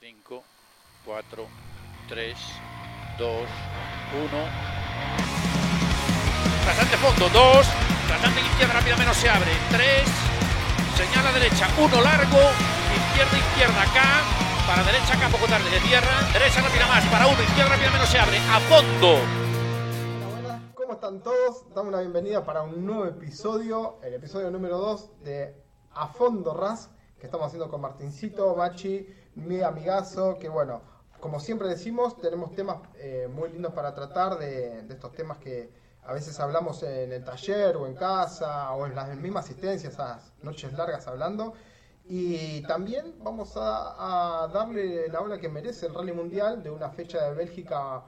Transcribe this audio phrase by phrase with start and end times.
[0.00, 0.42] 5,
[1.04, 1.46] 4,
[2.08, 2.34] 3,
[3.18, 3.46] 2, 1.
[6.64, 7.66] Rasante fondo, 2.
[8.08, 9.52] Rasante izquierda, rápida menos se abre.
[9.70, 10.08] 3.
[10.96, 12.38] Señala derecha, 1 largo.
[12.96, 14.24] Izquierda, izquierda, acá.
[14.66, 16.26] Para derecha, acá, poco tarde de tierra.
[16.32, 17.04] Derecha, rápida más.
[17.04, 17.42] Para 1.
[17.42, 18.38] Izquierda, rápida menos se abre.
[18.38, 19.18] A fondo.
[20.72, 21.68] ¿Cómo están todos?
[21.74, 25.62] Damos una bienvenida para un nuevo episodio, el episodio número 2 de
[25.92, 26.88] A Fondo Ras,
[27.18, 29.06] que estamos haciendo con Martincito, Machi,
[29.40, 30.82] mi amigazo, que bueno,
[31.20, 35.70] como siempre decimos, tenemos temas eh, muy lindos para tratar de, estos temas que
[36.02, 40.32] a veces hablamos en el taller o en casa o en la misma asistencia, esas
[40.42, 41.52] noches largas hablando.
[42.08, 46.90] Y también vamos a, a, darle la ola que merece el Rally Mundial de una
[46.90, 48.02] fecha de Bélgica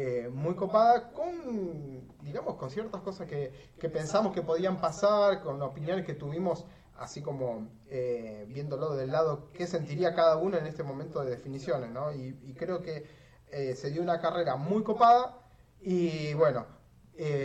[0.00, 5.60] eh, muy copada, con, digamos, con ciertas cosas que, que, pensamos que podían pasar, con
[5.60, 6.66] opiniones que tuvimos,
[6.98, 11.90] así como eh, viéndolo del lado, qué sentiría cada uno en este momento de definiciones,
[11.90, 12.12] ¿no?
[12.12, 13.06] Y, y creo que
[13.50, 15.38] eh, se dio una carrera muy copada
[15.80, 16.66] y bueno,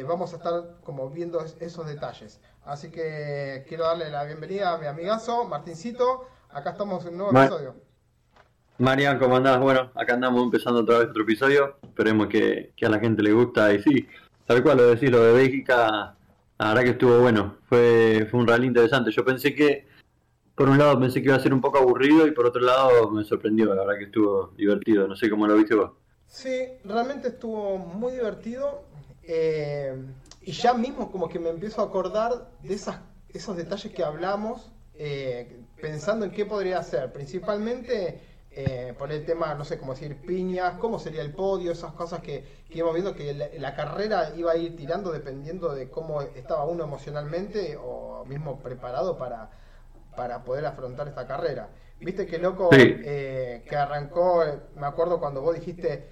[0.08, 2.40] vamos a estar como viendo esos detalles.
[2.66, 6.28] Así que quiero darle la bienvenida a mi amigazo, Martincito.
[6.50, 7.76] Acá estamos en un nuevo episodio.
[8.78, 9.60] Marian, ¿cómo andás?
[9.60, 11.78] Bueno, acá andamos empezando otra vez otro episodio.
[11.84, 13.74] Esperemos que, que, a la gente le gusta.
[13.74, 14.08] Y sí,
[14.46, 16.16] tal cual lo decís, lo de Bélgica,
[16.60, 17.58] la verdad que estuvo bueno.
[17.68, 19.12] Fue, fue un rally interesante.
[19.12, 19.88] Yo pensé que,
[20.56, 23.10] por un lado, pensé que iba a ser un poco aburrido y por otro lado
[23.12, 23.74] me sorprendió.
[23.74, 25.08] La verdad que estuvo divertido.
[25.08, 25.92] No sé cómo lo viste vos.
[26.28, 28.84] Sí, realmente estuvo muy divertido.
[29.24, 29.96] Eh,
[30.42, 34.72] y ya mismo como que me empiezo a acordar de esas, esos detalles que hablamos,
[34.96, 37.14] eh, pensando en qué podría ser.
[37.14, 38.20] Principalmente
[38.56, 42.22] eh, por el tema, no sé cómo decir, piñas, cómo sería el podio, esas cosas
[42.22, 46.22] que, que íbamos viendo que la, la, carrera iba a ir tirando dependiendo de cómo
[46.22, 49.50] estaba uno emocionalmente o mismo preparado para,
[50.16, 51.70] para poder afrontar esta carrera.
[52.00, 52.78] Viste que loco Sí.
[53.04, 54.44] eh, que arrancó,
[54.76, 56.08] me acuerdo cuando vos dijiste,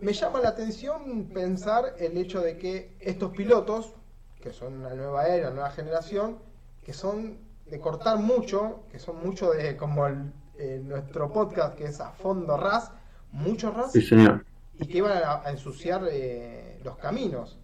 [0.00, 3.94] me llama la atención pensar el hecho de que estos pilotos,
[4.40, 6.38] que son una nueva era, una nueva generación,
[6.82, 11.84] que son de cortar mucho, que son mucho de como el, eh, nuestro podcast que
[11.86, 12.92] es a fondo ras,
[13.32, 14.44] mucho ras, Sí, señor.
[14.78, 17.58] y que iban a, a ensuciar eh, los caminos.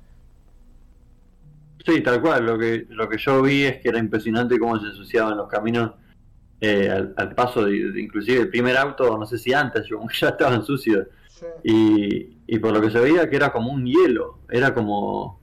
[1.84, 2.44] Sí, tal cual.
[2.44, 5.92] Lo que, lo que yo vi es que era impresionante cómo se ensuciaban los caminos
[6.60, 10.00] eh, al, al, paso de, de, inclusive el primer auto, no sé si antes, yo,
[10.20, 11.06] ya estaban sucios.
[11.28, 11.47] Sí.
[11.62, 15.38] Y, y por lo que se veía que era como un hielo, era como,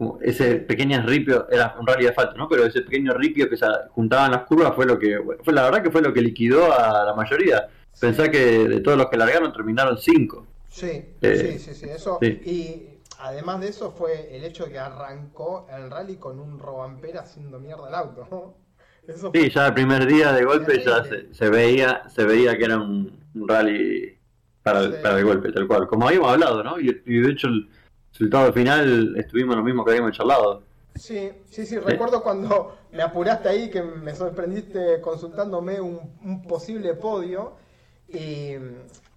[0.00, 2.48] como ese pequeño ripio, era un rally de asfalto, ¿no?
[2.48, 5.62] Pero ese pequeño ripio que se juntaban las curvas fue lo que, bueno, fue la
[5.64, 7.68] verdad que fue lo que liquidó a la mayoría.
[8.00, 8.38] Pensá que
[8.68, 10.46] de todos los que largaron terminaron cinco.
[10.68, 12.18] Sí, Eh, sí, sí, sí, eso.
[12.22, 12.28] sí.
[12.46, 17.20] Y además de eso fue el hecho de que arrancó el rally con un robampera
[17.20, 18.26] haciendo mierda al auto.
[18.30, 18.54] ¿no?
[19.06, 22.64] Eso Sí, ya el primer día de golpe ya se, se veía, se veía que
[22.64, 24.18] era un, un rally
[24.62, 24.98] para el, Sí.
[25.02, 25.86] para el golpe, tal cual.
[25.88, 26.80] Como habíamos hablado, ¿no?
[26.80, 27.68] Y, y de hecho el
[28.20, 30.62] resultado final estuvimos lo mismo que habíamos charlado.
[30.94, 36.92] Sí, sí, sí, recuerdo cuando me apuraste ahí que me sorprendiste consultándome un, un posible
[36.94, 37.54] podio
[38.08, 38.56] y,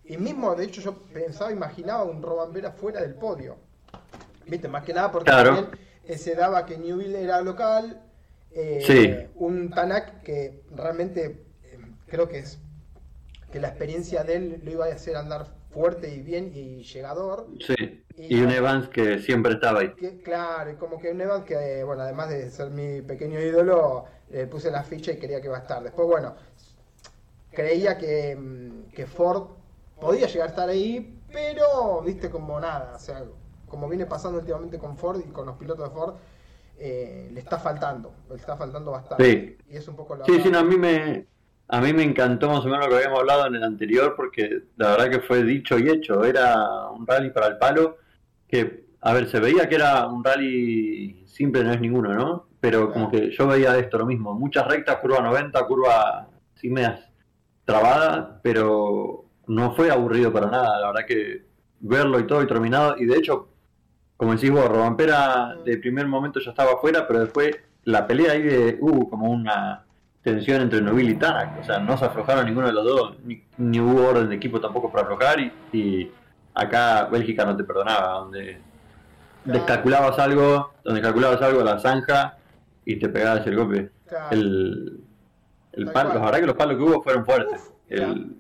[0.06, 3.58] y mismo, de hecho, yo pensaba, imaginaba un Robambera fuera del podio.
[4.47, 5.56] Viste, más que nada porque Claro.
[5.56, 8.02] también eh, se daba que Newville era local,
[8.52, 9.31] eh, Sí.
[9.35, 12.58] un Tanak que realmente eh, creo que es
[13.52, 17.47] que la experiencia de él lo iba a hacer andar fuerte y bien y llegador.
[17.66, 18.03] Sí.
[18.16, 19.94] Y- Y un Evans que siempre estaba ahí.
[19.95, 24.06] Que, claro, y como que un Evans que, bueno, además de ser mi pequeño ídolo,
[24.29, 25.81] le puse la ficha y quería que iba a estar.
[25.84, 26.35] Después, bueno,
[27.51, 29.47] creía que, mm, que Ford
[30.00, 33.23] podía llegar a estar ahí, pero, viste, como nada, o sea,
[33.67, 36.16] como viene pasando últimamente con Ford y con los pilotos de Ford,
[36.78, 39.23] eh, le está faltando, le está faltando bastante.
[39.31, 39.57] Sí.
[39.69, 41.28] Y es un poco lo Sí, sí, no, a mí me,
[41.68, 44.63] a mí me encantó más o menos lo que habíamos hablado en el anterior, porque
[44.78, 46.24] la verdad que fue dicho y hecho.
[46.24, 47.97] Era un rally para el palo,
[48.47, 52.47] que, a ver, se veía que era un rally simple, no es ninguno, ¿no?
[52.59, 57.02] Pero como que yo veía esto lo mismo, muchas rectas, curva 90, curva sí medias
[57.66, 61.46] trabada, pero no fue aburrido para nada, la verdad que
[61.79, 63.49] verlo y todo y terminado, y de hecho,
[64.16, 67.52] como decís vos, Robampera de primer momento ya estaba afuera, pero después
[67.84, 69.85] la pelea ahí de, hubo como una
[70.23, 73.43] tensión entre Novil y Tanak, o sea, no se aflojaron ninguno de los dos, ni,
[73.58, 76.11] ni hubo orden de equipo tampoco para aflojar, y, y
[76.53, 78.59] acá Bélgica no te perdonaba, donde
[79.43, 79.59] Claro.
[79.59, 82.37] descalculabas algo, donde calculabas algo a la zanja
[82.85, 83.91] y te pegabas el golpe.
[84.08, 84.28] Claro.
[84.31, 85.03] El,
[85.73, 87.59] el palo, la verdad que los palos que hubo fueron fuertes.
[87.61, 88.37] Uf, El,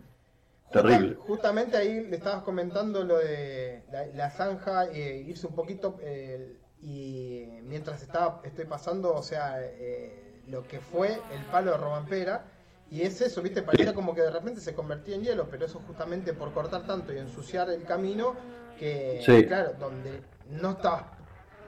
[0.71, 1.15] terrible.
[1.19, 6.55] justamente ahí le estabas comentando lo de la, la zanja, eh, irse un poquito eh,
[6.81, 12.45] y mientras estaba, estoy pasando, o sea, eh, lo que fue el palo de Robampera
[12.91, 13.63] Y es eso, ¿viste?
[13.63, 17.11] Parecía como que de repente se convertía en hielo, pero eso justamente por cortar tanto
[17.11, 18.35] y ensuciar el camino,
[18.77, 19.45] que, Sí.
[19.47, 21.05] claro, donde no estabas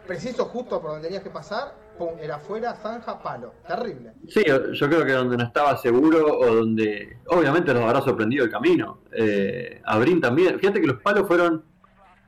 [0.06, 3.54] preciso justo por donde tenías que pasar, pum, era afuera, zanja, palo.
[3.68, 4.14] Terrible.
[4.28, 8.52] Sí, yo creo que donde no estaba seguro o donde obviamente los habrá sorprendido el
[8.52, 9.00] camino.
[9.12, 10.60] Eh, a Brin también.
[10.60, 11.66] Fíjate que los palos fueron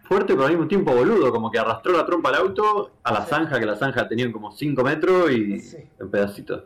[0.07, 3.21] fuertes pero al mismo tiempo boludo, como que arrastró la trompa al auto a la
[3.23, 3.29] Sí.
[3.29, 5.77] zanja, que la zanja tenía como 5 metros y Sí.
[5.99, 6.63] en pedacitos.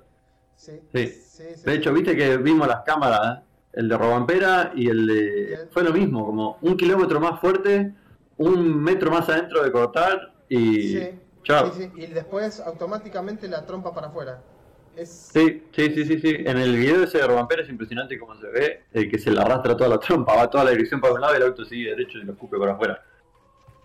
[0.55, 3.41] Sí, De hecho, viste que vimos las cámaras, ¿eh?
[3.73, 5.67] el de Robampera y el de...
[5.71, 7.93] Fue lo mismo, como un kilómetro más fuerte,
[8.37, 10.99] un metro más adentro de cortar y...
[11.43, 11.71] Chao.
[11.95, 14.39] Y después automáticamente la trompa para afuera.
[14.95, 15.31] Es...
[15.33, 16.35] Sí, sí, sí, sí, sí.
[16.45, 19.39] En el video ese de Robampera es impresionante cómo se ve, el que se le
[19.41, 21.89] arrastra toda la trompa, va toda la dirección para un lado y el auto sigue
[21.89, 23.01] derecho y lo escupe por afuera.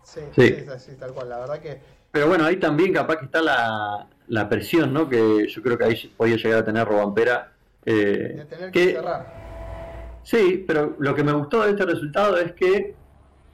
[0.06, 0.92] Sí, Sí.
[0.98, 1.28] tal cual.
[1.28, 1.80] La verdad que
[2.12, 5.08] Pero bueno, ahí también capaz que está la, la presión, ¿no?
[5.08, 7.52] Que yo creo que ahí podía llegar a tener Robampera.
[7.84, 10.20] eh, de tener que que- cerrar.
[10.24, 12.94] Sí, pero lo que me gustó de este resultado es que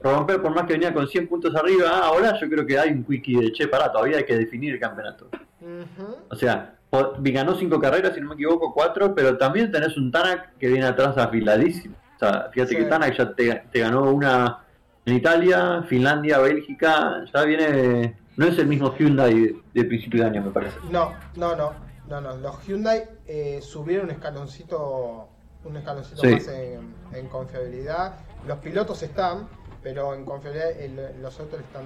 [0.01, 2.89] Robampera, por más que venía con 100 puntos arriba, ah, ahora yo creo que hay
[2.91, 5.29] un quickie de che, pará, todavía hay que definir el campeonato.
[5.61, 6.15] Ujú.
[6.29, 6.75] O sea,
[7.17, 10.85] ganó 5 carreras, si no me equivoco, 4, pero también tenés un Tanak que viene
[10.85, 11.95] atrás afiladísimo.
[12.15, 12.77] O sea, fíjate Sí.
[12.77, 14.62] que Tanak ya te, te ganó una
[15.05, 18.17] en Italia, Finlandia, Bélgica, ya viene.
[18.35, 20.75] No es el mismo Hyundai de, de principio de año, me parece.
[20.89, 21.73] No, no, no,
[22.09, 22.37] no, no.
[22.37, 25.27] Los Hyundai eh, subieron un escaloncito,
[25.65, 26.27] un escaloncito Sí.
[26.31, 28.15] más en, en confiabilidad.
[28.47, 29.47] Los pilotos están,
[29.83, 31.83] pero en confiabilidad el- los autos están,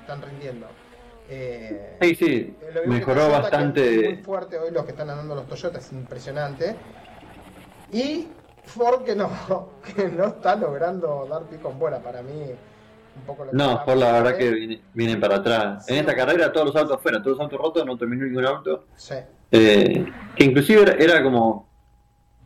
[0.00, 0.66] están rindiendo.
[1.28, 4.02] Eh, Sí, sí, que mejoró bastante.
[4.14, 6.74] muy fuerte hoy los que están andando los Toyota, es impresionante.
[7.92, 8.26] Y
[8.70, 9.28] Ford que no,
[9.96, 12.32] que no está logrando dar pico en bola para mí.
[13.16, 15.84] Un poco lo que No, por la verdad que viene- para atrás.
[15.86, 15.92] Sí.
[15.94, 18.84] En esta carrera todos los autos afuera, todos los autos rotos, no terminó ningún auto.
[18.96, 19.14] Sí,
[19.52, 20.06] Eh,
[20.36, 21.68] que inclusive era, era como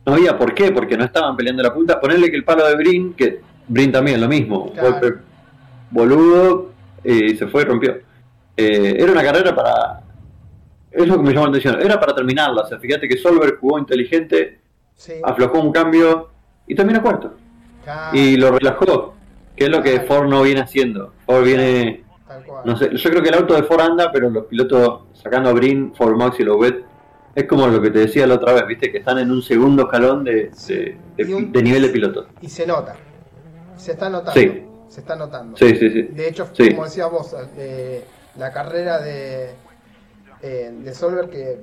[0.05, 2.75] no había por qué porque no estaban peleando la punta ponerle que el palo de
[2.75, 4.91] Brin que Brin también lo mismo Claro.
[4.91, 5.13] golpe
[5.91, 6.71] boludo
[7.03, 7.97] y se fue y rompió
[8.57, 10.01] Eh, era una carrera para
[10.91, 13.59] es lo que me llamó la atención era para terminarla o sea fíjate que Solberg
[13.59, 14.59] jugó inteligente
[14.95, 15.13] sí.
[15.23, 16.29] aflojó un cambio
[16.67, 17.33] y terminó cuarto
[17.83, 19.13] claro, y lo relajó
[19.55, 22.03] que es lo que Ford no viene haciendo Ford viene
[22.65, 25.53] no sé, yo creo que el auto de Ford anda, pero los pilotos sacando a
[25.53, 26.83] Brin, Ford Max y Loubet,
[27.35, 29.83] es como lo que te decía la otra vez, viste, que están en un segundo
[29.83, 32.27] escalón de, de, de- Y un- de nivel de piloto.
[32.41, 32.95] Y se nota.
[33.77, 34.31] Se está notando.
[34.39, 34.65] Sí.
[34.89, 35.55] Se está notando.
[35.55, 36.01] Sí, sí, sí.
[36.03, 36.71] De hecho, Sí.
[36.71, 38.03] como decías vos, eh,
[38.37, 39.51] la carrera de,
[40.41, 41.59] eh, de Solver que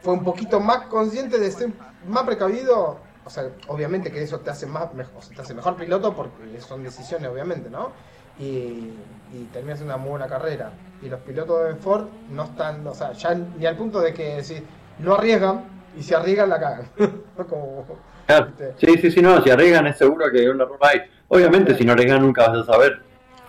[0.00, 1.70] fue un poquito más consciente de ser
[2.08, 2.98] más precavido.
[3.24, 6.14] O sea, obviamente que eso te hace más mejor, o sea, te hace mejor piloto
[6.14, 7.92] porque son decisiones, obviamente, ¿no?
[8.38, 8.92] Y,
[9.34, 10.70] y terminas una muy buena carrera.
[11.02, 14.36] Y los pilotos de Ford no están, o sea, ya ni al punto de que
[14.36, 14.64] decir,
[15.00, 15.64] no arriesgan
[15.98, 16.88] y si arriesgan la cagan.
[17.48, 17.84] Como,
[18.26, 18.48] Claro.
[18.78, 21.00] Sí, sí, sí, no, si arriesgan es seguro que un error hay.
[21.28, 23.00] Obviamente, si no arriesgan nunca vas a saber.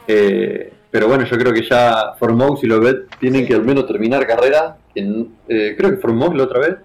[0.07, 3.47] Eh, pero bueno, yo creo que ya Formaux y Lovet tienen Sí.
[3.47, 4.75] que al menos terminar carreras.
[4.95, 6.75] En, eh, creo que Formaux la otra vez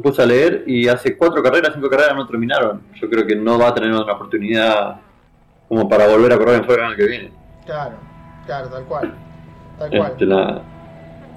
[0.00, 2.82] me puse a leer y hace cuatro carreras, cinco carreras no terminaron.
[2.94, 4.96] Yo creo que no va a tener otra oportunidad
[5.68, 7.32] como para volver a correr en fuera el año que viene.
[7.66, 7.96] Claro,
[8.46, 9.14] claro, tal cual.
[9.78, 10.12] Tal cual.
[10.12, 10.62] Este, la-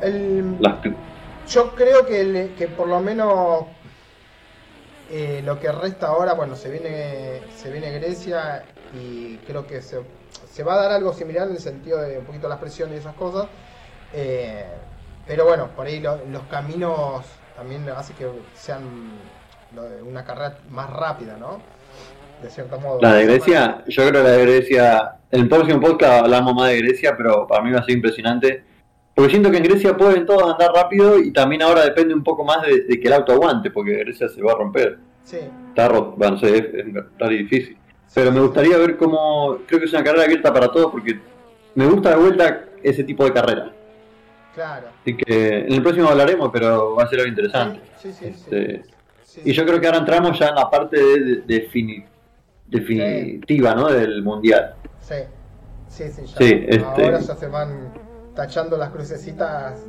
[0.02, 0.76] El- las-
[1.50, 3.66] yo creo que, que por lo menos
[5.12, 8.64] eh, lo que resta ahora, bueno, se viene, se viene Grecia
[8.98, 10.00] y creo que se,
[10.50, 13.00] se va a dar algo similar en el sentido de un poquito las presiones y
[13.00, 13.48] esas cosas.
[14.14, 14.66] Eh,
[15.28, 18.84] pero bueno, por ahí lo- los caminos también hace que sean
[20.06, 21.60] una carrera más rápida, ¿no?
[22.42, 23.00] De cierto modo.
[23.02, 26.70] la de Grecia, yo creo que la de Grecia, en el próximo podcast hablamos más
[26.70, 28.64] de Grecia, pero para mí va a ser impresionante.
[29.16, 32.44] Porque siento que en Grecia pueden todos andar rápido y también ahora depende un poco
[32.44, 34.98] más de, de que el auto aguante, porque Grecia se va a romper.
[35.24, 35.38] Sí,
[35.70, 37.78] Está roto, bueno, es, es difícil.
[38.14, 41.20] Pero me gustaría ver cómo, creo que es una carrera abierta para todos, porque
[41.76, 43.72] me gusta de vuelta ese tipo de carrera.
[44.54, 44.88] Claro.
[45.02, 47.80] Así que en el próximo hablaremos, pero va a ser algo interesante.
[48.02, 48.50] Sí, sí, sí.
[48.52, 48.84] Este,
[49.46, 52.06] Y yo creo que ahora entramos ya en la parte de, de- defini-
[52.68, 53.88] definitiva, ¿no?
[53.88, 54.76] Del mundial.
[55.00, 55.16] Sí,
[55.88, 56.46] sí, sí, ya.
[56.46, 57.94] Este- Ahora ya se van
[58.36, 59.80] tachando las crucecitas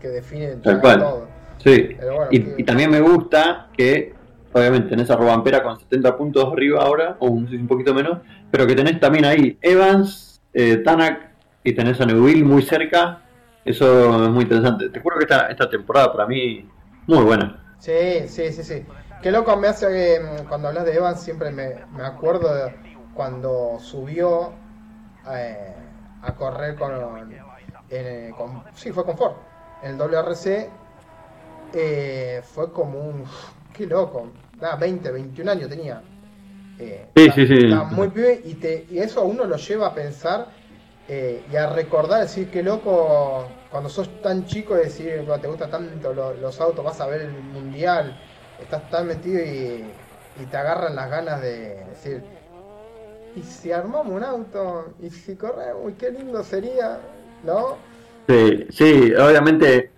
[0.00, 0.98] que definen Tal cual.
[0.98, 1.28] todo.
[1.62, 1.96] Sí.
[1.98, 4.12] Bueno, Y, que- y también me gusta que,
[4.52, 8.18] obviamente, tenés a Robampera con 70 puntos arriba ahora, o un poquito menos,
[8.50, 11.30] pero que tenés también ahí Evans, eh, Tanak
[11.62, 13.20] y tenés a Neuville muy cerca.
[13.64, 14.88] Eso es muy interesante.
[14.90, 16.68] Te juro que esta, esta temporada para mí
[17.06, 17.76] muy buena.
[17.78, 18.86] Sí, sí, sí, sí.
[19.22, 22.72] Qué loco me hace que mm, cuando hablas de Evans siempre me, me acuerdo de
[23.14, 24.52] cuando subió
[25.30, 25.74] eh,
[26.22, 26.92] a correr con,
[27.90, 29.34] en, con- sí, fue con Ford,
[29.82, 30.70] en el WRC
[31.72, 33.24] eh, fue como un
[33.72, 34.28] qué loco.
[34.60, 36.02] Nada, 20, 21 años tenía.
[36.78, 37.66] Eh, sí, sí, sí.
[37.92, 40.48] muy pibe y, te, y eso a uno lo lleva a pensar
[41.08, 46.14] eh, y a recordar, decir, qué loco cuando sos tan chico, decir, te gustan tanto
[46.14, 48.18] los, autos, vas a ver el mundial,
[48.60, 49.84] estás tan metido y,
[50.40, 52.22] y te agarran las ganas de decir,
[53.36, 54.94] ¿y si armamos un auto?
[55.00, 55.92] ¿Y si corremos?
[55.98, 56.98] ¿Qué lindo sería?
[57.44, 57.76] ¿No?
[58.28, 59.90] Sí, sí, obviamente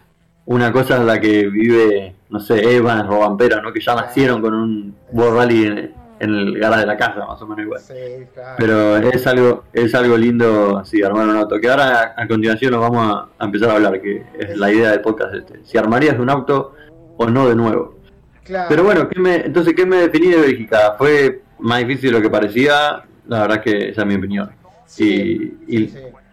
[0.47, 3.73] una cosa es la que vive, no sé, Evans o Vampera, ¿no?
[3.73, 7.47] Que ya nacieron con un World Rally en, el garaje de la casa, más o
[7.47, 7.81] menos igual.
[7.81, 8.57] Sí, claro.
[8.59, 11.61] Pero es algo, es algo lindo, así, armar un auto.
[11.61, 15.01] Que ahora a, continuación nos vamos a, empezar a hablar, que es la idea del
[15.01, 15.61] podcast este.
[15.65, 16.75] Si armarías un auto
[17.17, 17.97] o no de nuevo.
[18.45, 18.67] Claro.
[18.69, 20.95] Pero bueno, ¿qué me, entonces, ¿qué me definí de Bélgica?
[20.97, 24.51] Fue más difícil de lo que parecía, la verdad que esa es mi opinión.
[24.85, 25.93] Sí, y,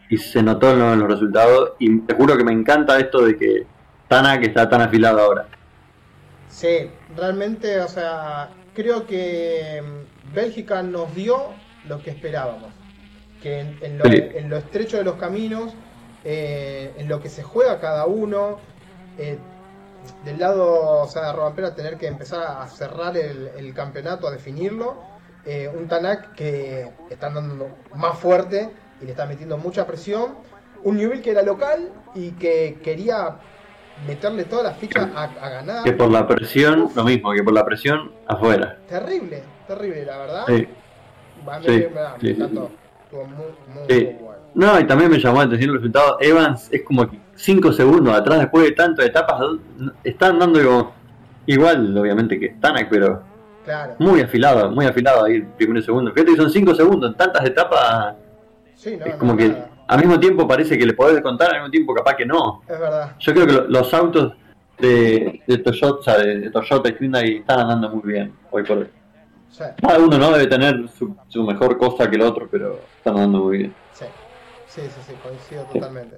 [0.09, 3.65] y, se notó en los, resultados, y te juro que me encanta esto de que
[4.07, 5.47] Tana que está tan afilado ahora.
[6.47, 11.49] Sí, realmente, o sea, creo que mm, Bélgica nos dio
[11.87, 12.71] lo que esperábamos.
[13.41, 13.97] Que en,
[14.49, 15.73] lo, estrecho de los caminos,
[16.23, 18.59] eh, en lo que se juega cada uno,
[19.17, 19.37] eh,
[20.23, 25.13] del lado o sea, de Robampera tener que empezar a cerrar el campeonato, a definirlo,
[25.45, 28.69] eh, un Tanak que está andando más fuerte
[29.01, 30.35] y le está metiendo mucha presión.
[30.83, 33.39] Un Newell que era local y que quería
[34.07, 35.83] meterle todas las fichas a, ganar.
[35.83, 38.77] Que por la presión, lo mismo, que por la presión afuera.
[38.87, 40.45] Terrible, terrible, la verdad.
[40.47, 40.67] Sí.
[43.87, 44.09] sí,
[44.55, 46.17] No, y también me llamó la atención el resultado.
[46.19, 49.41] Evans es como 5 segundos atrás después de tantas etapas.
[50.03, 50.93] Están dando
[51.45, 53.23] igual, obviamente, que Tanak, pero
[53.99, 56.11] muy afilado, muy afilado ahí el primero y segundo.
[56.11, 58.15] Fíjate que son 5 segundos en tantas etapas.
[58.75, 61.71] Sí, no, es como que al mismo tiempo parece que le podés contar, al mismo
[61.71, 62.61] tiempo capaz que no.
[62.67, 63.15] Es verdad.
[63.19, 64.33] Yo creo que los autos
[64.77, 68.89] de, de Toyota, de, Toyota y Hyundai están andando muy bien hoy por hoy.
[69.81, 73.59] Cada uno no debe tener su, mejor cosa que el otro, pero están andando muy
[73.59, 73.75] bien.
[73.93, 74.05] Sí,
[74.67, 76.17] sí, sí, sí coincido totalmente.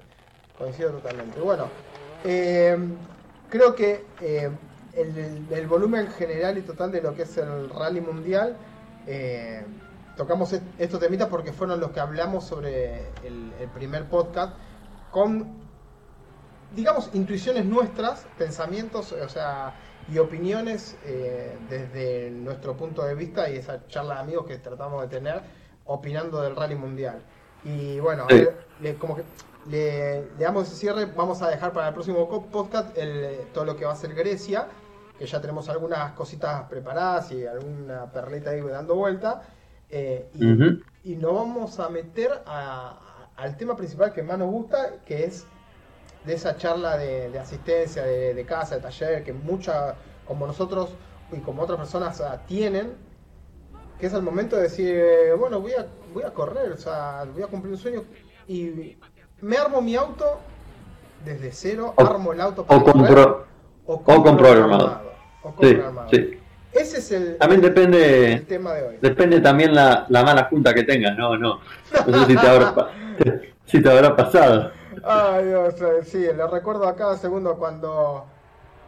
[0.56, 1.38] Coincido totalmente.
[1.40, 1.68] Bueno,
[2.24, 2.78] eh,
[3.50, 4.50] creo que eh,
[4.94, 8.56] el, volumen general y total de lo que es el rally mundial.
[9.06, 9.62] Eh,
[10.16, 14.54] tocamos estos temitas porque fueron los que hablamos sobre el, primer podcast
[15.10, 15.56] con,
[16.74, 19.74] digamos, intuiciones nuestras, pensamientos, o sea,
[20.10, 25.02] y opiniones eh, desde nuestro punto de vista y esa charla de amigos que tratamos
[25.02, 25.42] de tener
[25.84, 27.20] opinando del rally mundial.
[27.64, 28.26] Y bueno,
[28.98, 29.24] como que
[29.68, 32.96] le, damos ese cierre, vamos a dejar para el próximo podcast
[33.52, 34.68] todo lo que va a ser Grecia
[35.18, 39.42] que ya tenemos algunas cositas preparadas y alguna perlita ahí dando vuelta.
[39.90, 40.28] Eh,
[41.04, 45.46] y, nos vamos a meter al tema principal que más nos gusta, que es
[46.24, 49.94] de esa charla de, asistencia, de, casa, de taller, que muchas,
[50.26, 50.90] como nosotros
[51.32, 52.94] y como otras personas tienen,
[54.00, 57.24] que es el momento de decir, eh, bueno, voy a, voy a correr, o sea,
[57.32, 58.04] voy a cumplir un sueño
[58.48, 58.96] y
[59.40, 60.40] me armo mi auto
[61.24, 63.28] desde cero, armo el auto para correr,
[63.86, 65.02] o, compro armado.
[65.60, 65.78] Sí,
[66.10, 66.38] sí.
[66.76, 68.96] Ese es el, también depende, tema de hoy.
[69.00, 71.60] Depende también la, la mala junta que tengas, no, no.
[72.06, 72.74] No sé si te habrá,
[73.66, 74.70] si te habrá pasado.
[75.02, 78.26] Ay, Dios, eh, sí, lo recuerdo a cada segundo cuando,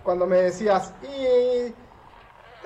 [0.03, 1.73] cuando me decías, y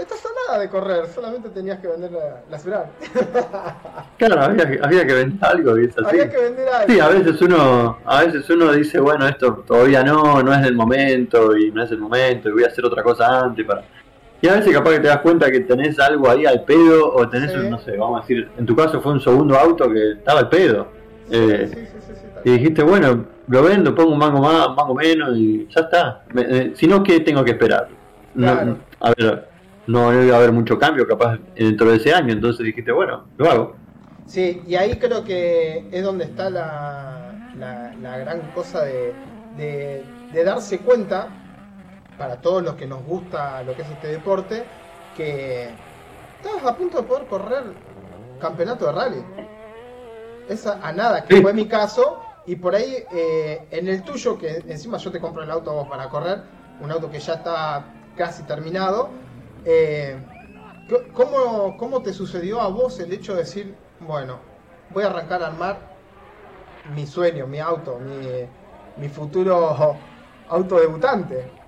[0.00, 2.86] estás a nada de correr, solamente tenías que vender la, la ciudad.
[4.18, 6.00] Claro, había, había, que vender algo, ¿viste?
[6.06, 6.92] Había que vender algo.
[6.92, 10.76] Sí, a veces uno, a veces uno dice, bueno, esto todavía no, no es el
[10.76, 13.82] momento, y no es el momento, y voy a hacer otra cosa antes para.
[14.42, 17.28] Y a veces capaz que te das cuenta que tenés algo ahí al pedo, o
[17.28, 20.12] tenés, un, no sé, vamos a decir, en tu caso fue un segundo auto que
[20.12, 20.88] estaba al pedo.
[21.30, 21.88] Eh,
[22.44, 26.24] y dijiste, bueno, lo vendo, pongo un mango más, un mango menos, y ya está.
[26.36, 27.88] Eh, si no, ¿qué tengo que esperar?
[29.00, 29.48] a ver,
[29.86, 33.50] no iba a haber mucho cambio capaz dentro de ese año, entonces dijiste, bueno, lo
[33.50, 33.76] hago.
[34.26, 39.12] Sí, y ahí creo que es donde está la, la, gran cosa de,
[39.56, 41.28] de, darse cuenta,
[42.18, 44.64] para todos los que nos gusta lo que es este deporte,
[45.16, 45.70] que
[46.36, 47.64] estabas a punto de poder correr
[48.40, 49.24] campeonato de rally.
[50.48, 54.64] Esa a nada, que fue mi caso, y por ahí eh, en el tuyo, que
[54.66, 56.42] encima yo te compro el auto para correr,
[56.80, 57.84] un auto que ya está
[58.16, 59.10] casi terminado,
[59.64, 60.18] eh,
[61.12, 64.38] ¿cómo, ¿Cómo te sucedió a vos el hecho de decir, bueno,
[64.90, 65.78] voy a arrancar a armar
[66.92, 68.48] mi sueño, mi auto, mi,
[68.96, 69.96] mi futuro
[70.48, 71.61] auto debutante?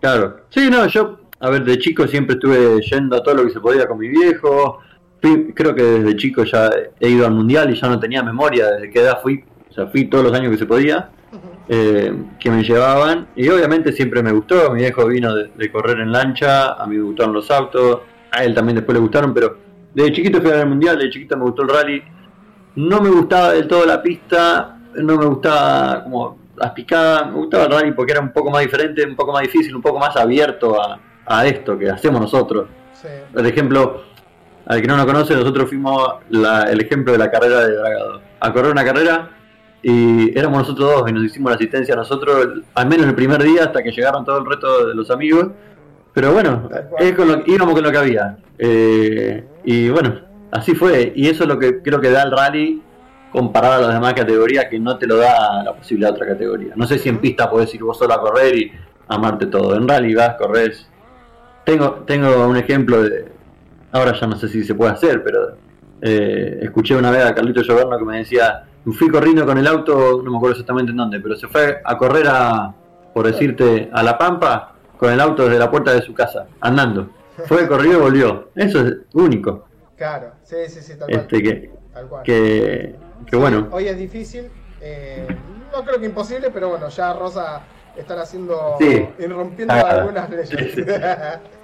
[0.00, 3.50] Claro, sí, no, yo, a ver, de chico siempre estuve yendo a todo lo que
[3.50, 4.80] se podía con mi viejo.
[5.20, 8.90] creo que desde chico ya he ido al mundial y ya no tenía memoria desde
[8.90, 9.44] qué edad fui.
[9.70, 11.10] O sea, fui todos los años que se podía.
[11.68, 16.10] eh, que me llevaban y obviamente siempre me gustó, mi viejo vino de, correr en
[16.10, 18.00] lancha, a mí me gustaron los autos,
[18.30, 19.58] a él también después le gustaron, pero
[19.94, 22.02] de chiquito fui al mundial, de chiquito me gustó el rally,
[22.76, 27.64] no me gustaba del todo la pista, no me gustaba como las picadas, me gustaba
[27.64, 30.16] el rally porque era un poco más diferente, un poco más difícil, un poco más
[30.16, 32.68] abierto a, esto que hacemos nosotros.
[33.32, 34.02] Por ejemplo,
[34.66, 38.20] al que no nos conoce, nosotros fuimos el ejemplo de la carrera de Dragado.
[38.40, 39.30] A correr una carrera
[39.82, 43.64] y éramos nosotros dos y nos hicimos la asistencia nosotros, al menos el primer día
[43.64, 45.48] hasta que llegaron todo el resto de los amigos.
[46.14, 48.38] Pero bueno, es con lo, íbamos con lo que había.
[48.58, 51.12] Eh, y bueno, así fue.
[51.14, 52.82] Y eso es lo que creo que da el rally
[53.30, 56.72] comparado a las demás categorías que no te lo da la posibilidad de otra categoría.
[56.76, 58.72] No sé si en pista podés ir vos solo a correr y
[59.08, 59.76] amarte todo.
[59.76, 60.88] En rally vas, corres.
[61.64, 63.26] Tengo, tengo un ejemplo de.
[63.92, 65.56] Ahora ya no sé si se puede hacer, pero
[66.00, 70.22] eh, escuché una vez a Carlito Lloverno que me decía fui corriendo con el auto,
[70.22, 72.74] no me acuerdo exactamente en dónde, pero se fue a correr a,
[73.12, 77.10] por decirte, a La Pampa con el auto desde la puerta de su casa, andando.
[77.46, 78.50] Fue, corrió y volvió.
[78.56, 79.66] Eso es único.
[79.96, 81.70] Claro, sí, sí, sí, tal este, Que,
[82.24, 82.96] Que,
[83.26, 83.68] que bueno.
[83.70, 85.26] Hoy es difícil, eh,
[85.72, 87.62] no creo que imposible, pero bueno, ya Rosa
[87.96, 89.08] están haciendo sí.
[89.28, 90.74] rompiendo ah, algunas leyes.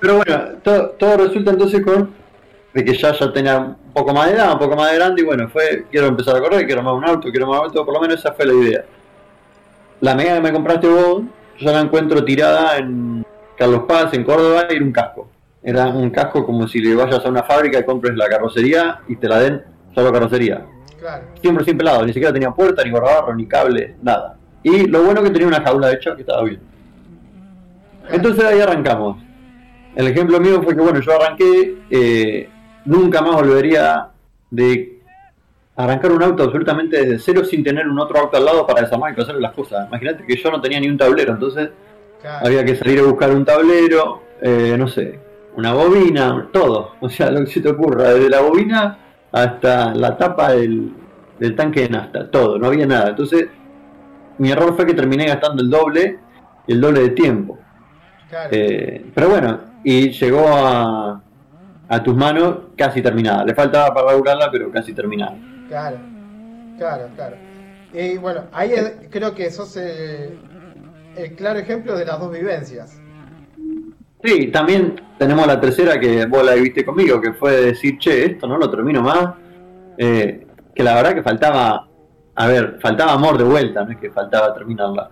[0.00, 2.24] pero bueno, todo, todo resulta entonces con
[2.74, 5.22] de que ya ya tenía un poco más de edad, un poco más de grande,
[5.22, 7.84] y bueno, fue, quiero empezar a correr, quiero más un auto, quiero más un auto,
[7.84, 8.84] por lo menos esa fue la idea.
[10.00, 11.22] La medida que me compraste vos,
[11.58, 13.24] yo la encuentro tirada en
[13.56, 15.28] Carlos Paz, en Córdoba, y era un casco.
[15.62, 19.16] Era un casco como si le vayas a una fábrica y compres la carrocería y
[19.16, 19.62] te la den
[19.94, 20.66] solo carrocería.
[21.04, 21.24] Claro.
[21.38, 24.38] Siempre sin pelado, ni siquiera tenía puerta, ni gorrabarro, ni cable, nada.
[24.62, 26.60] Y lo bueno que tenía una jaula hecha que estaba bien.
[28.10, 29.22] Entonces ahí arrancamos.
[29.94, 32.48] El ejemplo mío fue que, bueno, yo arranqué, eh,
[32.86, 34.08] nunca más volvería
[34.50, 35.02] de
[35.76, 39.14] arrancar un auto absolutamente desde cero sin tener un otro auto al lado para desarmar
[39.14, 39.86] y hacer las cosas.
[39.88, 41.68] Imagínate que yo no tenía ni un tablero, entonces
[42.40, 45.20] había que salir a buscar un tablero, eh, no sé,
[45.54, 46.94] una bobina, todo.
[47.00, 49.03] O sea, lo que se te ocurra, desde la bobina
[49.34, 50.94] hasta la tapa del,
[51.56, 53.10] tanque de nafta, todo, no había nada.
[53.10, 53.48] Entonces,
[54.38, 56.20] mi error fue que terminé gastando el doble,
[56.68, 57.58] el doble de tiempo.
[58.52, 61.20] Eh, pero bueno, y llegó a,
[61.88, 63.44] a tus manos casi terminada.
[63.44, 65.36] Le faltaba para regularla, pero casi terminada.
[65.68, 65.98] Claro,
[66.78, 67.36] claro, claro.
[67.92, 68.72] Y bueno, ahí
[69.10, 70.38] creo que sos el,
[71.16, 73.00] el claro ejemplo de las dos vivencias.
[74.24, 78.46] Sí, también tenemos la tercera que vos la viste conmigo, que fue decir, che, esto
[78.46, 79.34] no lo termino más.
[79.98, 81.86] Eh, que la verdad que faltaba,
[82.34, 85.10] a ver, faltaba amor de vuelta, no es que faltaba terminarla.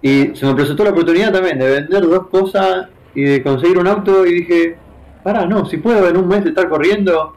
[0.00, 3.86] Y se me presentó la oportunidad también de vender dos cosas y de conseguir un
[3.86, 4.76] auto y dije,
[5.22, 7.34] pará, no, si puedo en un mes estar corriendo.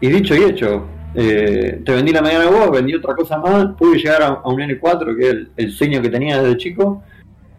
[0.00, 3.98] Y dicho y hecho, eh, te vendí la mañana vos, vendí otra cosa más, pude
[3.98, 7.02] llegar a, un N4, que es el, sueño que tenía desde chico.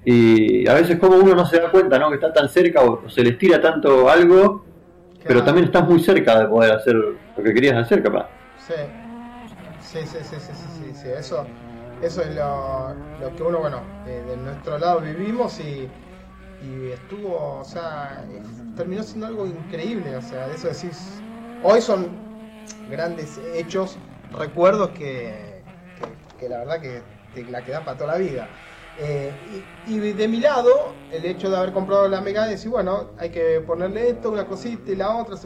[0.05, 2.09] Y a veces como uno no se da cuenta, ¿no?
[2.09, 4.63] Que está tan cerca o, se les tira tanto algo,
[5.23, 8.27] pero también estás muy cerca de poder hacer lo que querías hacer, capaz.
[8.57, 8.73] Sí,
[9.81, 11.07] sí, sí, sí, sí, sí, sí.
[11.09, 11.45] Eso,
[12.01, 15.89] eso es lo, lo que uno, bueno, de nuestro lado vivimos y
[16.61, 18.25] y estuvo, o sea,
[18.75, 21.21] terminó siendo algo increíble, o sea, de eso decís,
[21.61, 22.07] hoy son
[22.89, 23.97] grandes hechos,
[24.31, 25.63] recuerdos que,
[26.39, 27.01] que, la verdad que
[27.33, 28.47] te la quedan para toda la vida.
[28.97, 33.12] Eh, y, de mi lado, el hecho de haber comprado la Mega y decir, bueno,
[33.17, 35.38] hay que ponerle esto, una cosita y la otra.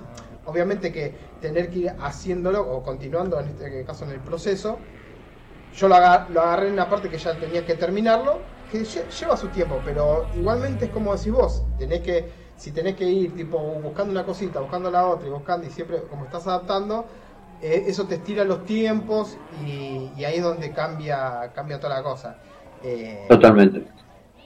[0.46, 4.80] Obviamente que tener que ir haciéndolo o continuando en este caso en el proceso,
[5.74, 8.40] yo lo, lo agarré en una parte que ya tenía que terminarlo
[8.72, 13.06] que lleva su tiempo, pero igualmente es como decís vos, tenés que, si tenés que
[13.06, 17.06] ir tipo buscando una cosita, buscando la otra y buscando y siempre como estás adaptando,
[17.62, 22.38] eh, eso te estira los tiempos y, ahí es donde cambia, cambia toda la cosa.
[22.84, 23.84] Eh, Totalmente.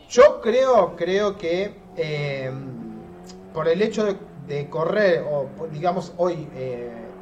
[0.10, 2.52] Yo creo, creo que eh,
[3.54, 4.06] por el hecho
[4.48, 6.48] de, correr, o digamos hoy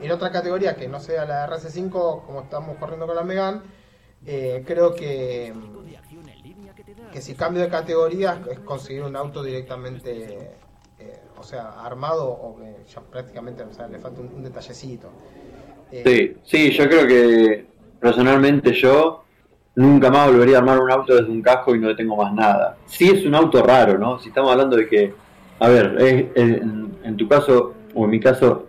[0.02, 3.62] en otra categoría que no sea la RC5, como estamos corriendo con la Megan,
[4.65, 5.54] creo que
[7.12, 10.56] que si cambio de categoría es conseguir un auto directamente,
[11.00, 15.10] eh, o sea, armado o que ya prácticamente o sea, le falta un, detallecito.
[15.91, 17.65] Eh, sí, sí, yo creo que
[18.00, 19.21] personalmente yo
[19.76, 22.34] nunca más volvería a armar un auto desde un casco y no le tengo más
[22.34, 22.78] nada.
[22.86, 24.20] Sí es un auto raro, ¿no?
[24.20, 25.14] Si estamos hablando de que,
[25.60, 25.96] a ver,
[26.36, 28.68] en, tu caso o en mi caso,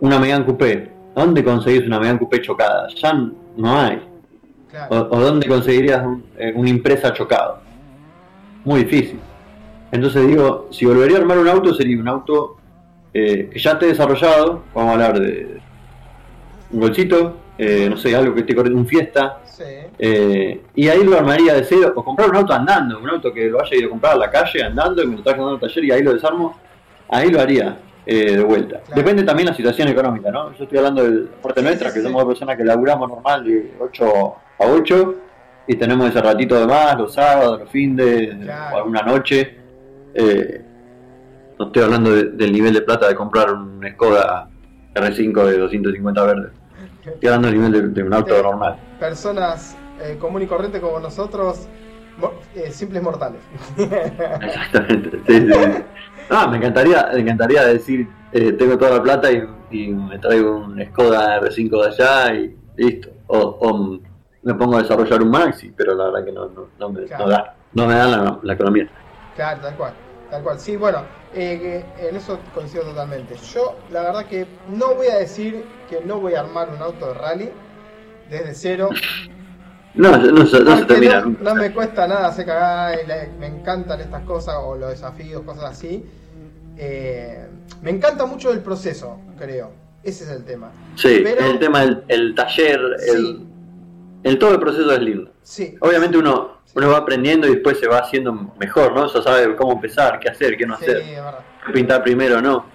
[0.00, 0.90] una Megane Coupé.
[1.14, 2.88] ¿Dónde conseguís una Megane Coupé chocada?
[2.94, 3.12] Ya
[3.56, 4.02] no hay.
[4.90, 6.04] O, dónde conseguirías
[6.36, 7.66] eh, una impresa chocado
[8.66, 9.20] muy difícil.
[9.92, 12.56] Entonces digo, si volvería a armar un auto sería un auto
[13.14, 15.60] eh, que ya esté desarrollado, vamos a hablar de
[16.72, 19.64] un golcito, eh, no sé, algo que esté corriendo, un fiesta, Sí.
[19.98, 23.46] eh, y ahí lo armaría de cero, o comprar un auto andando, un auto que
[23.48, 25.60] lo haya ido a comprar a la calle andando y me lo traje andando al
[25.60, 26.58] taller y ahí lo desarmo,
[27.08, 28.80] ahí lo haría eh, de vuelta.
[28.80, 29.00] Claro.
[29.02, 30.52] Depende también la situación económica, ¿no?
[30.56, 33.08] Yo estoy hablando de la parte Sí, nuestra, sí, que somos dos personas que laburamos
[33.08, 34.06] normal de 8
[34.60, 35.14] a 8
[35.66, 38.74] y tenemos ese ratito de más, los sábados, los fines, Claro.
[38.76, 39.56] o alguna noche.
[40.14, 40.62] Eh,
[41.58, 44.48] no estoy hablando de- del nivel de plata de comprar un Skoda
[44.94, 46.50] R5 de 250 verde.
[47.06, 48.76] Estoy hablando del nivel de, de un auto normal.
[48.98, 51.68] Personas eh, común y corriente como nosotros,
[52.18, 53.40] mo- eh, simples mortales.
[53.76, 55.20] Exactamente.
[55.26, 55.82] Sí, sí, sí.
[56.30, 60.56] Ah, me encantaría, me encantaría decir, eh, tengo toda la plata y, y me traigo
[60.56, 63.10] un Skoda R5 de allá y listo.
[63.28, 63.98] O, o
[64.42, 67.24] me pongo a desarrollar un Maxi, pero la verdad que no, no, no me, Claro.
[67.24, 68.88] no da, no me da la, la economía.
[69.34, 69.92] Claro, tal cual,
[70.30, 70.58] tal cual.
[70.60, 71.02] Sí, bueno,
[71.34, 73.36] eh, en eso coincido totalmente.
[73.52, 77.08] Yo, la verdad que no voy a decir que no voy a armar un auto
[77.08, 77.50] de rally
[78.30, 78.90] desde cero.
[79.94, 82.96] No, no, no porque termina no, no me cuesta nada hacer cagada
[83.40, 86.04] me encantan estas cosas o los desafíos, cosas así.
[86.76, 87.46] Eh,
[87.82, 89.70] me encanta mucho el proceso, creo.
[90.02, 90.70] Ese es el tema.
[90.96, 93.10] Sí, pero- el tema del el taller, Sí.
[93.10, 93.46] el,
[94.24, 95.30] el todo el proceso es lindo.
[95.42, 95.76] Sí.
[95.80, 99.10] Obviamente uno, uno va aprendiendo y después se va haciendo mejor, ¿no?
[99.10, 101.02] Ya sabe cómo empezar, qué hacer, qué no Sí, hacer.
[101.66, 102.66] qué pintar primero, no.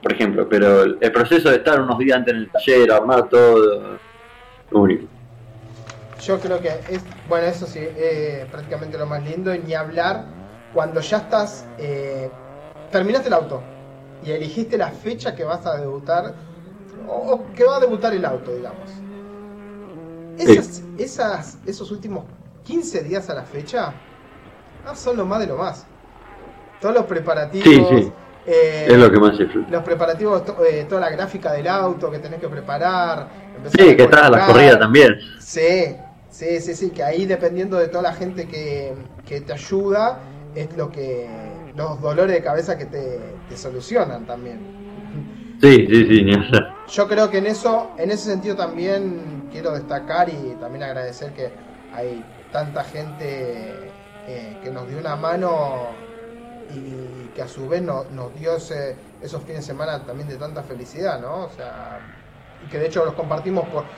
[0.00, 3.98] Por ejemplo, pero el, proceso de estar unos días antes en el taller, armar todo,
[4.70, 5.06] único.
[6.22, 10.26] Yo creo que es, bueno, eso sí, eh, prácticamente lo más lindo, y ni hablar
[10.72, 12.30] cuando ya estás, eh,
[12.92, 13.60] terminaste el auto
[14.24, 16.34] y elegiste la fecha que vas a debutar,
[17.08, 18.88] o, o que va a debutar el auto, digamos.
[20.38, 22.24] Esas, esas, esos últimos
[22.64, 23.92] 15 días a la fecha
[24.86, 25.84] ah, son lo más de lo más.
[26.80, 28.12] Todos los preparativos, Sí, sí.
[28.46, 29.70] eh, Es lo que más disfruto.
[29.70, 33.28] los preparativos, to- eh, toda la gráfica del auto que tenés que preparar.
[33.76, 35.18] Sí, a que estás a la corrida también.
[35.38, 35.96] Sí,
[36.30, 38.94] sí, sí, sí, que ahí dependiendo de toda la gente que,
[39.26, 40.18] que te ayuda,
[40.54, 41.28] es lo que
[41.76, 44.58] los dolores de cabeza que te, te solucionan también.
[45.60, 46.30] Sí, sí, sí.
[46.92, 51.52] Yo creo que en eso, en ese sentido también quiero destacar y también agradecer que
[51.92, 56.06] hay tanta gente eh, que nos dio una mano
[56.68, 60.62] y que a su vez no- nos dio esos fines de semana también de tanta
[60.62, 61.44] felicidad, ¿no?
[61.46, 62.00] O sea,
[62.58, 63.88] y que de hecho los compartimos por,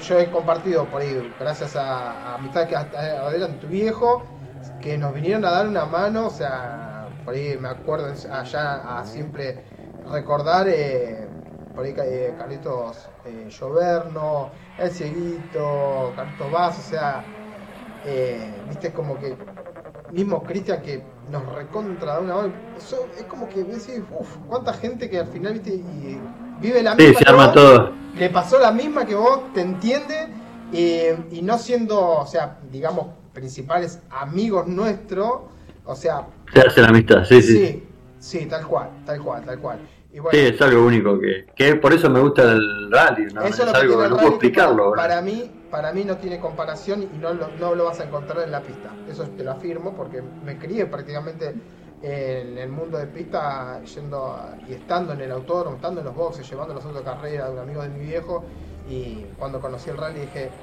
[0.00, 4.26] yo he compartido por ahí, gracias a, a amistad que hasta adelante tu viejo,
[4.78, 9.04] que nos vinieron a dar una mano, o sea, por ahí me acuerdo allá a
[9.06, 9.64] siempre
[10.04, 11.28] recordar, eh,
[11.74, 17.45] por ahí eh, Carlitos eh, Lloverno, El Cieguito, Carlitos Vaz, o sea,
[18.06, 19.36] eh, viste como que
[20.10, 24.72] mismo Cristian que nos recontra da una mano, eso es como que decís, uff, cuánta
[24.74, 28.00] gente que al final, viste, y vive la Sí, misma se que arma vos, todo.
[28.12, 30.28] le pasó la misma que vos, te entiende,
[30.72, 35.42] eh, y no siendo, o sea, digamos, principales amigos nuestros,
[35.84, 37.58] o sea, Se hace la amistad, sí, sí.
[37.58, 37.84] sí,
[38.18, 39.78] sí, tal cual, tal cual, tal cual.
[40.12, 43.42] Y bueno, Sí, es algo único que, que por eso me gusta el rally, ¿no?
[43.42, 44.90] eso es lo que algo no puedo explicarlo.
[44.90, 48.04] Para, para mí, para mí no tiene comparación y no lo, no lo vas a
[48.04, 49.02] encontrar en la pista.
[49.06, 51.62] Eso te lo afirmo porque me crié prácticamente
[52.00, 56.14] en el mundo de pista yendo a- y estando en el autódromo, estando en los
[56.14, 58.46] boxes, llevando los autos de carrera de un amigo de mi viejo
[58.84, 60.56] y cuando conocí el rally dije,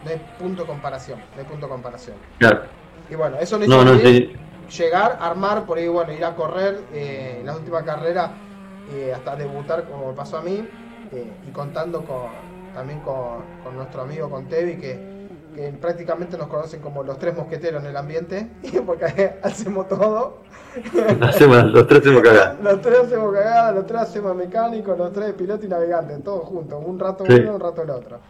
[0.00, 2.20] no hay punto de comparación, no hay punto de comparación.
[2.38, 2.70] Claro.
[3.08, 4.32] Y bueno, eso no No, hizo no, bien sí.
[4.78, 8.40] llegar, armar, por ahí, bueno, ir a correr eh, en la última carrera
[8.84, 10.70] eh, hasta debutar como pasó a mí
[11.10, 15.20] eh, y contando con, también con, con nuestro amigo, con Tevi, que,
[15.54, 18.48] que prácticamente nos conocen como los tres mosqueteros en el ambiente,
[18.86, 20.38] porque hacemos todo.
[21.22, 22.56] Hacemos, los tres hacemos cagar.
[22.62, 26.80] Los tres hacemos cagada, los tres hacemos mecánico, los tres piloto y navegante, todos juntos,
[26.86, 27.32] un rato Sí.
[27.40, 28.20] uno, un rato el otro.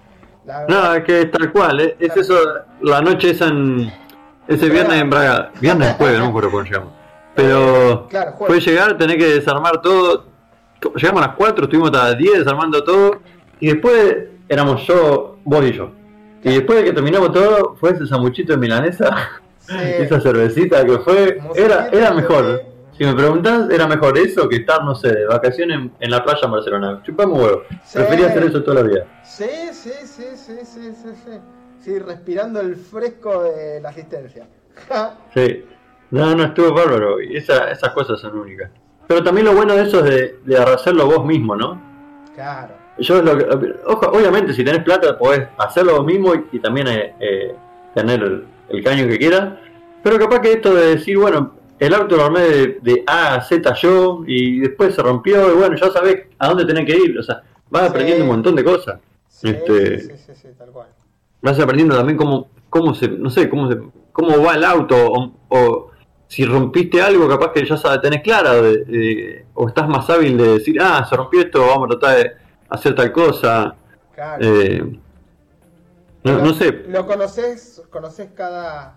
[0.47, 2.35] La No, es que es tal cual, es, es eso,
[2.81, 3.93] la noche esa en,
[4.49, 6.91] ese viernes en Braga, viernes jueves, no me acuerdo cómo se llama.
[7.35, 8.65] Pero Claro, jueves.
[8.65, 10.25] fue llegar, tener que desarmar todo,
[10.97, 13.19] llegamos a las 4, estuvimos hasta las 10 desarmando todo,
[13.61, 14.17] y después
[14.49, 15.91] éramos yo, vos y yo.
[16.43, 19.75] Y después de que terminamos todo, fue ese sanguchito de milanesa, Sí.
[19.99, 22.63] esa cervecita que fue, era, era mejor.
[22.97, 26.23] Si me preguntás, era mejor eso que estar, no sé, de vacaciones en, en la
[26.25, 27.01] playa en Barcelona.
[27.03, 27.63] Chupamos huevo.
[27.85, 27.99] Sí.
[27.99, 29.05] Prefería hacer eso toda la vida.
[29.25, 31.31] Sí, sí, sí, sí, sí, sí, sí.
[31.81, 34.47] Sí, respirando el fresco de la asistencia.
[35.35, 35.65] Sí.
[36.11, 37.21] No, no, estuvo bárbaro.
[37.23, 38.71] Y esa- esas cosas son únicas.
[39.07, 41.81] Pero también lo bueno de eso es de, de hacerlo vos mismo, ¿no?
[42.35, 42.75] claro.
[43.01, 43.47] Yo lo que,
[43.87, 47.55] ojo, obviamente si tenés plata podés hacerlo vos mismo y, y también eh, eh,
[47.95, 49.55] tener el, el caño que quieras.
[50.03, 53.41] Pero capaz que esto de decir, bueno, el auto lo armé de, de A a
[53.43, 57.19] Z yo y después se rompió y bueno, ya sabés a dónde tenés que ir.
[57.19, 57.89] O sea, vas Sí.
[57.89, 58.99] aprendiendo un montón de cosas.
[59.43, 60.89] Este, sí, sí, sí, tal cual.
[61.41, 63.79] vas aprendiendo también cómo, cómo se, no sé, cómo se,
[64.13, 65.91] cómo va el auto, o, o
[66.27, 70.37] si rompiste algo, capaz que ya sabes, tenés clara, de- de- o estás más hábil
[70.37, 72.33] de decir, ah, se rompió esto, vamos a tratar de
[72.71, 73.75] hacer tal cosa.
[74.15, 74.45] Claro.
[74.45, 74.99] Eh,
[76.23, 78.97] no, Lo- no sé, Lo conoces, conoces cada,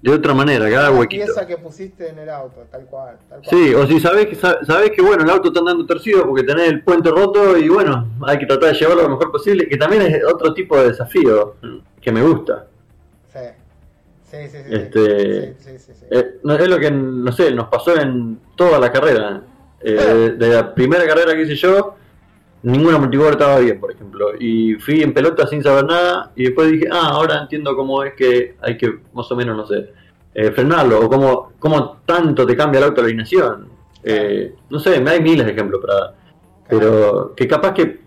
[0.00, 1.26] de otra manera, cada cada huequito.
[1.26, 3.18] pieza que pusiste en el auto, tal cual.
[3.28, 3.50] Tal cual.
[3.50, 6.42] Sí, o si sabés que, sa- sabés que bueno, el auto está andando torcido porque
[6.42, 9.76] tenés el puente roto y bueno, hay que tratar de llevarlo lo mejor posible, que
[9.76, 11.56] también es otro tipo de desafío
[12.00, 12.66] que me gusta.
[13.30, 13.38] Sí,
[14.30, 14.58] sí, sí.
[14.64, 16.06] sí, Este, sí, sí, sí, sí.
[16.10, 19.42] Eh, es lo que, no sé, nos pasó en toda la carrera.
[19.82, 21.96] Eh, de, de la primera carrera que hice yo,
[22.62, 24.32] ningún amortiguador estaba bien, por ejemplo.
[24.38, 28.14] Y fui en pelota sin saber nada y después dije, ah, ahora entiendo cómo es
[28.14, 29.92] que hay que, más o menos, no sé,
[30.34, 33.68] eh, frenarlo o cómo, cómo tanto te cambia la auto alineación.
[34.02, 36.14] Eh, no sé, me hay miles de ejemplos para dar.
[36.68, 38.00] Pero que capaz que,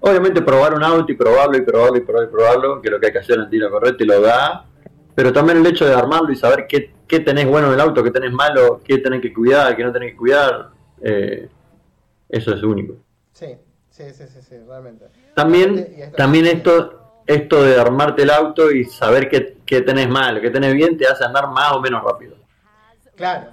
[0.00, 3.00] obviamente, probar un auto y probarlo y probarlo y probarlo y probarlo, que es lo
[3.00, 4.64] que hay que hacer en tiro correcto y lo da.
[5.14, 8.04] Pero también el hecho de armarlo y saber qué, qué tenés bueno en el auto,
[8.04, 10.70] qué tenés malo, qué tenés que cuidar, qué no tenés que cuidar,
[11.02, 11.48] eh,
[12.28, 12.94] eso es único.
[13.32, 13.56] Sí,
[13.98, 15.06] sí, sí, sí, sí, realmente.
[15.34, 20.50] También, también esto, esto de armarte el auto y saber qué, qué tenés mal, qué
[20.50, 22.36] tenés bien, te hace andar más o menos rápido.
[23.16, 23.50] Claro.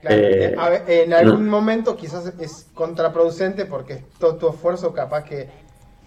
[0.00, 0.16] claro.
[0.16, 1.50] Eh, A ver, en algún no.
[1.50, 5.50] momento quizás es contraproducente porque es todo tu esfuerzo capaz que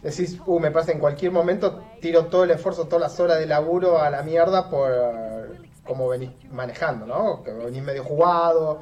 [0.01, 3.45] decís, uh, me pasa en cualquier momento, tiro todo el esfuerzo, todas las horas de
[3.45, 4.91] laburo a la mierda por
[5.85, 7.43] como venís manejando, ¿no?
[7.43, 8.81] Que venís medio jugado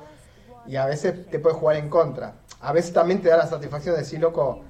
[0.68, 2.36] y a veces te puede jugar en contra.
[2.62, 4.64] A veces también te da la satisfacción de decir, loco,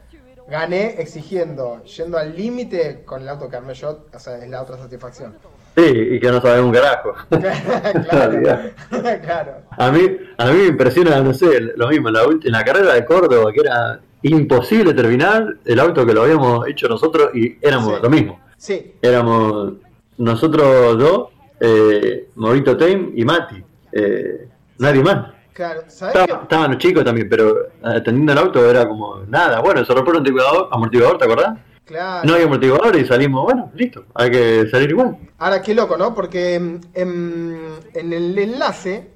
[0.49, 4.61] gané exigiendo, yendo al límite con el auto que armé yo, o sea, es la
[4.61, 5.35] otra satisfacción.
[5.77, 7.13] Sí, y que no sabés un carajo.
[8.09, 8.41] claro,
[9.23, 9.51] claro.
[9.77, 10.01] A mí,
[10.37, 13.51] a mí me impresiona, no sé, lo mismo, en la, en la carrera de Córdoba,
[13.53, 17.99] que era imposible terminar, el auto que lo habíamos hecho nosotros y éramos Sí.
[18.03, 18.39] lo mismo.
[18.57, 19.73] Sí, Éramos
[20.17, 21.29] nosotros dos,
[21.61, 23.63] eh, Maurito Tame y Mati.
[23.93, 24.47] Eh,
[24.79, 25.31] nadie más.
[25.59, 25.81] Claro.
[25.87, 29.59] ¿Sabes Estaba- estaban los chicos también, pero atendiendo el auto era como nada.
[29.59, 31.57] Bueno, se rompió el amortiguador, amortiguador, ¿te acordás?
[31.85, 32.25] Claro.
[32.27, 35.17] No había amortiguador y salimos, bueno, listo, hay que salir igual.
[35.39, 36.13] Ahora, qué loco, ¿no?
[36.15, 39.09] Porque en, en- en el enlace,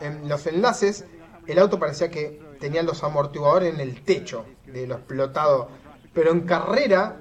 [0.00, 1.06] en los enlaces,
[1.46, 5.68] el auto parecía que tenía los amortiguadores en el techo de lo explotado.
[6.12, 7.16] Pero en carrera,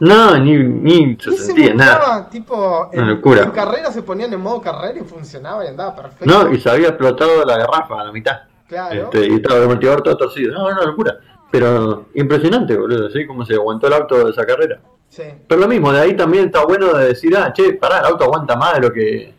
[0.00, 2.28] No, ni, ni se sentía nada.
[2.30, 3.42] tipo, en, Una locura.
[3.42, 6.24] en carrera se ponían en modo carrera y funcionaba y andaba perfecto.
[6.26, 8.38] No, y se había explotado la garrafa a la mitad.
[8.68, 9.04] Claro.
[9.04, 10.52] Este, y estaba el amortiguador todo torcido.
[10.52, 11.16] No, una locura.
[11.50, 14.80] Pero impresionante, boludo, así como se aguantó el auto de esa carrera.
[15.08, 18.06] Sí, Pero lo mismo, de ahí también está bueno de decir, ah, che, pará, el
[18.06, 19.32] auto aguanta más de lo que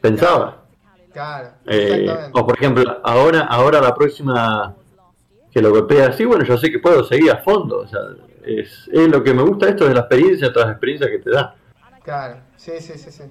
[0.00, 0.58] pensaba.
[1.12, 1.48] claro.
[1.66, 4.74] Eh, o por ejemplo, ahora, ahora la próxima
[5.50, 7.78] que lo golpea así, bueno, yo sé que puedo seguir a fondo.
[7.78, 8.00] O sea,
[8.46, 11.54] es, es lo que me gusta esto de la experiencia tras experiencia que te da.
[12.02, 12.36] Claro.
[12.56, 13.22] Sí, sí, sí, sí.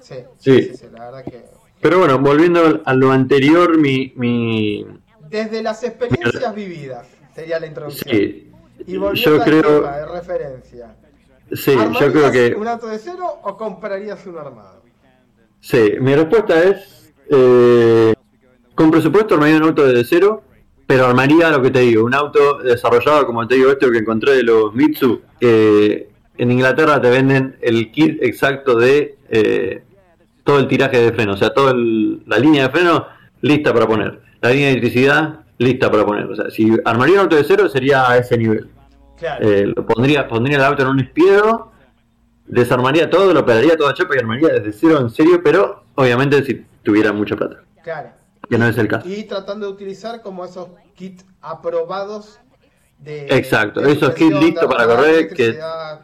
[0.00, 0.74] Sí, sí, Sí.
[0.76, 1.44] sí, la verdad que...
[1.80, 4.86] Pero bueno, volviendo a lo anterior, mi, mi
[5.28, 8.14] Desde las experiencias vividas sería la introducción.
[8.16, 8.50] sí,
[8.86, 10.96] Y volviendo yo creo, tema de referencia.
[11.52, 14.82] sí, yo ¿Armarías creo que un auto de cero o comprarías un armado?
[15.60, 18.14] Sí, mi respuesta es, eh,
[18.74, 20.42] con presupuesto armaría un auto de cero,
[20.86, 24.36] pero armaría lo que te digo, un auto desarrollado como te digo esto que encontré
[24.36, 25.20] de los Mitsu.
[25.40, 29.82] en Inglaterra te venden el kit exacto de eh,
[30.44, 33.06] todo el tiraje de freno, o sea, toda el- la línea de freno
[33.40, 36.24] lista para poner, la línea de electricidad lista para poner.
[36.30, 38.68] O sea, si armaría un auto de cero sería a ese nivel.
[39.18, 39.48] Claro.
[39.48, 41.72] Eh, lo pondría, pondría el auto en un espiedo,
[42.46, 46.44] desarmaría todo, lo operaría todo a chapa y armaría desde cero en serio, pero obviamente
[46.44, 48.10] si tuviera mucha plata, claro.
[48.48, 49.08] Que no es el caso.
[49.08, 52.38] Y tratando de utilizar como esos kits aprobados
[52.98, 53.26] de.
[53.28, 55.58] Exacto, de esos kits listos para correr, que,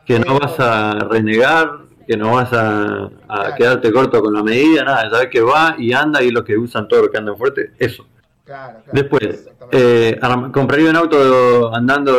[0.04, 3.54] que no vas a renegar, que no vas a, a Claro.
[3.56, 6.88] quedarte corto con la medida, nada, sabes que va y anda y los que usan
[6.88, 8.06] todo lo que andan fuerte, eso.
[8.44, 10.18] Claro, claro, Después, eh,
[10.52, 12.18] ¿compraría un auto andando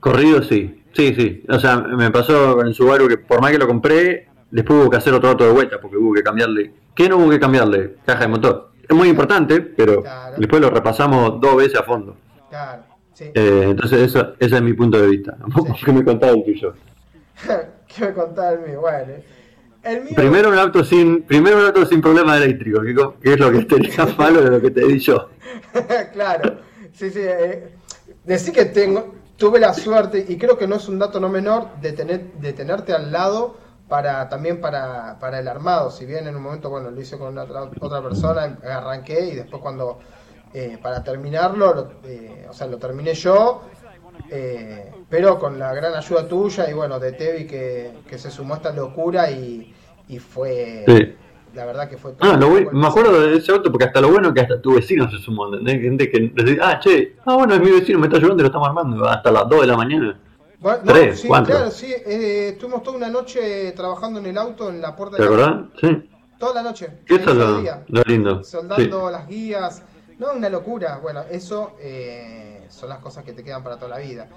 [0.00, 0.42] corrido?
[0.42, 1.44] Sí, sí, sí.
[1.48, 4.90] O sea, me pasó con el Subaru que por más que lo compré, después hubo
[4.90, 6.72] que hacer otro auto de vuelta porque hubo que cambiarle.
[6.94, 7.96] ¿Qué no hubo que cambiarle?
[8.04, 8.71] Caja de motor.
[8.88, 10.36] Es muy importante, pero Claro.
[10.38, 12.16] después lo repasamos dos veces a fondo.
[12.50, 12.82] Claro,
[13.14, 13.24] sí.
[13.34, 15.36] Eh, entonces, eso, ese es mi punto de vista.
[15.84, 16.74] ¿Qué me contaba el tuyo?
[17.88, 18.80] ¿Qué me contaba el mío?
[18.80, 19.12] Bueno,
[19.84, 20.12] el mío.
[20.14, 22.80] Primero un auto sin, primero un auto sin problema eléctrico,
[23.20, 25.28] que, es lo que tenía malo de lo que te di yo.
[26.12, 26.56] claro,
[26.92, 27.20] sí, sí.
[27.22, 27.68] Eh,
[28.24, 31.68] decir que tengo, tuve la suerte, y creo que no es un dato no menor,
[31.80, 33.56] de, tener, de tenerte al lado
[33.92, 35.90] para también para, para el armado.
[35.90, 39.60] Si bien en un momento, bueno, lo hice con otra, otra persona, arranqué y después
[39.60, 39.98] cuando,
[40.54, 43.60] eh, para terminarlo, lo- eh, o sea, lo terminé yo.
[44.30, 48.54] Eh, pero con la gran ayuda tuya y bueno, de Tevi que, que se sumó
[48.54, 49.74] a esta locura y,
[50.08, 50.84] y fue...
[50.88, 51.14] Sí.
[51.54, 52.14] La verdad que fue...
[52.20, 54.58] Ah, lo todo- bu- me acuerdo de ese auto porque hasta lo bueno que hasta
[54.62, 55.82] tu vecino se sumó, ¿entendés?
[55.82, 58.68] Gente que ah, che, ah, bueno, es mi vecino, me está ayudando y lo estamos
[58.68, 60.18] armando hasta las 2 de la mañana.
[60.62, 61.54] Bueno, no, Tres, sí, cuatro.
[61.56, 61.92] claro, sí.
[61.92, 65.34] eh, estuvimos toda una noche trabajando en el auto en la puerta ¿Te de la
[65.46, 65.70] acordás?
[65.80, 66.10] Sí.
[66.38, 67.00] Toda la noche.
[67.06, 67.84] Eso es lo, día.
[67.88, 68.44] lo lindo.
[68.44, 68.52] Sí.
[68.52, 69.82] soldando las guías.
[70.18, 70.98] No, una locura.
[71.02, 74.28] Bueno, eso eh, son las cosas que te quedan para toda la vida.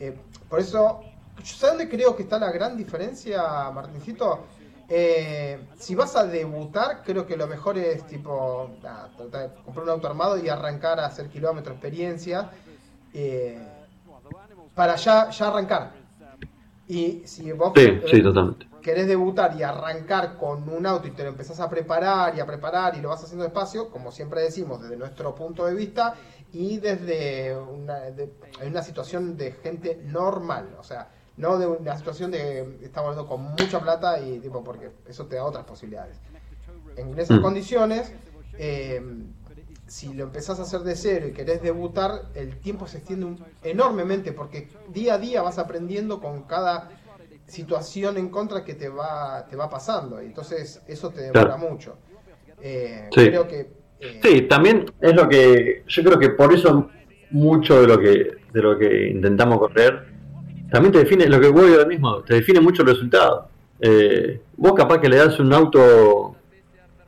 [0.00, 0.16] Eh,
[0.48, 1.00] por eso,
[1.42, 4.40] ¿sabes dónde creo que está la gran diferencia, Martincito?
[4.88, 9.90] Eh, si vas a debutar, creo que lo mejor es tipo tratar de comprar un
[9.90, 12.50] auto armado y arrancar a hacer kilómetros, experiencia,
[13.14, 13.58] eh,
[14.74, 15.92] para ya, ya arrancar.
[16.86, 18.66] Y si vos Sí, sí, totalmente.
[18.82, 22.46] querés debutar y arrancar con un auto y te lo empezás a preparar y a
[22.46, 26.14] preparar y lo vas haciendo despacio, como siempre decimos, desde nuestro punto de vista
[26.52, 28.30] y desde una, de-
[28.66, 31.08] una situación de gente normal, o sea,
[31.38, 35.36] no de una situación de estamos hablando con mucha plata y tipo porque eso te
[35.36, 36.20] da otras posibilidades.
[36.96, 37.42] En esas Mm.
[37.42, 38.12] condiciones,
[38.58, 39.02] eh,
[39.94, 43.44] si lo empezás a hacer de cero y querés debutar, el tiempo se extiende un-
[43.62, 46.90] enormemente porque día a día vas aprendiendo con cada
[47.46, 51.96] situación en contra que te va te va pasando y entonces eso te demora mucho.
[52.60, 53.28] Eh, Sí.
[53.28, 53.60] Creo que
[54.00, 56.90] eh, Sí, también es lo que yo creo que por eso
[57.30, 58.14] mucho de lo que
[58.52, 60.06] de lo que intentamos correr
[60.72, 63.48] también te define lo que voy a mismo, te define mucho el resultado.
[63.78, 66.34] Eh, vos capaz que le das un auto,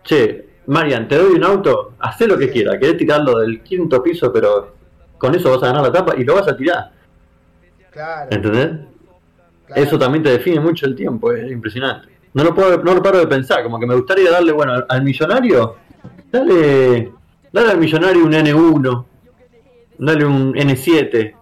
[0.04, 4.32] che, Marian, te doy un auto, hacé lo que quieras, querés tirarlo del quinto piso,
[4.32, 4.74] pero
[5.18, 6.90] con eso vas a ganar la etapa y lo vas a tirar,
[7.90, 8.70] claro, ¿entendés?
[9.66, 9.82] claro.
[9.82, 12.08] Eso también te define mucho el tiempo, es impresionante.
[12.34, 14.86] No lo puedo, no lo paro de pensar, como que me gustaría darle, bueno, al,
[14.88, 15.76] al millonario,
[16.30, 17.12] dale,
[17.52, 19.04] dale al millonario un N1,
[19.98, 21.34] dale un N7,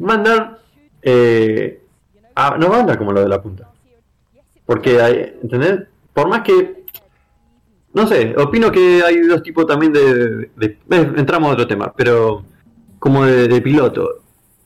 [0.00, 0.58] mandar,
[1.02, 1.80] eh,
[2.34, 3.68] a- no va a andar como lo de la punta.
[4.66, 5.80] Porque, ¿entendés?
[6.12, 6.79] Por más que,
[7.92, 11.92] no sé, opino que hay dos tipos también de, de- eh, entramos a otro tema,
[11.96, 12.44] pero
[12.98, 14.22] como de, de piloto.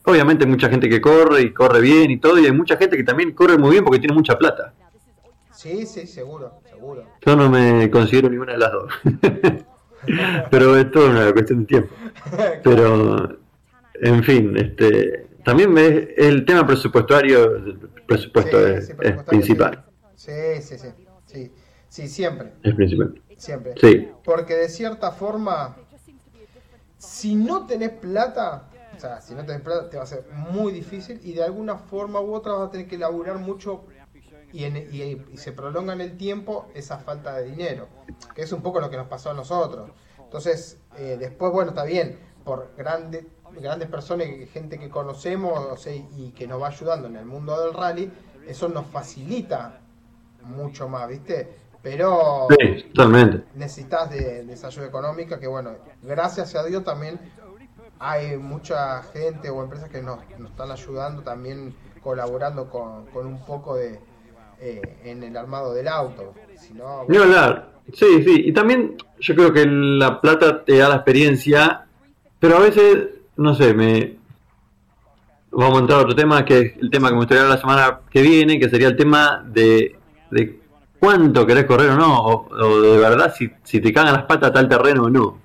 [0.07, 2.97] Obviamente hay mucha gente que corre y corre bien y todo, y hay mucha gente
[2.97, 4.75] que también corre muy bien porque tiene mucha plata.
[5.53, 7.05] Sí, sí, seguro, seguro.
[7.25, 8.93] Yo no me considero ninguna de las dos.
[10.51, 11.95] Pero es toda una cuestión de tiempo.
[12.63, 13.39] Pero,
[14.03, 19.85] en fin, este también me- el tema presupuestario, el presupuesto Sí, es, sí, es principal.
[20.15, 20.89] Sí, sí, sí,
[21.27, 21.53] sí,
[21.95, 23.23] sí, siempre, Es principal.
[23.37, 23.75] siempre.
[23.81, 25.77] Sí, Porque de cierta forma,
[26.99, 30.73] si no tenés plata, o sea, si no tenés plata te va a ser muy
[30.73, 33.85] difícil y de alguna forma u otra vas a tener que laburar mucho
[34.53, 37.87] y, en- y- y se prolonga en el tiempo esa falta de dinero,
[38.35, 39.91] que es un poco lo que nos pasó a nosotros.
[40.19, 43.25] Entonces, eh, después, bueno, está bien, por grandes
[43.61, 47.25] grandes personas, y gente que conocemos o sea, y que nos va ayudando en el
[47.25, 48.11] mundo del rally,
[48.49, 49.79] eso nos facilita
[50.43, 51.64] mucho más, ¿viste?
[51.85, 53.45] Pero sí, totalmente.
[53.55, 57.21] necesitas de, de esa ayuda económica que bueno gracias a Dios también
[58.01, 63.45] hay mucha gente o empresas que nos, nos están ayudando también colaborando con, con un
[63.45, 64.01] poco de
[64.61, 67.75] eh, en el armado del auto si no hablar.
[67.93, 68.43] Sí, sí.
[68.47, 71.87] Y también yo creo que la plata te da la experiencia,
[72.39, 74.17] pero a veces, no sé, me...
[75.51, 78.01] Vamos a entrar a otro tema, que es el tema que me gustaría la semana
[78.11, 79.97] que viene, que sería el tema de,
[80.31, 80.59] de
[81.05, 84.53] cuánto querés correr o no, o, o de verdad si, si te cagan las patas
[84.53, 85.39] tal terreno o no.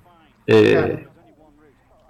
[0.46, 1.06] Eh.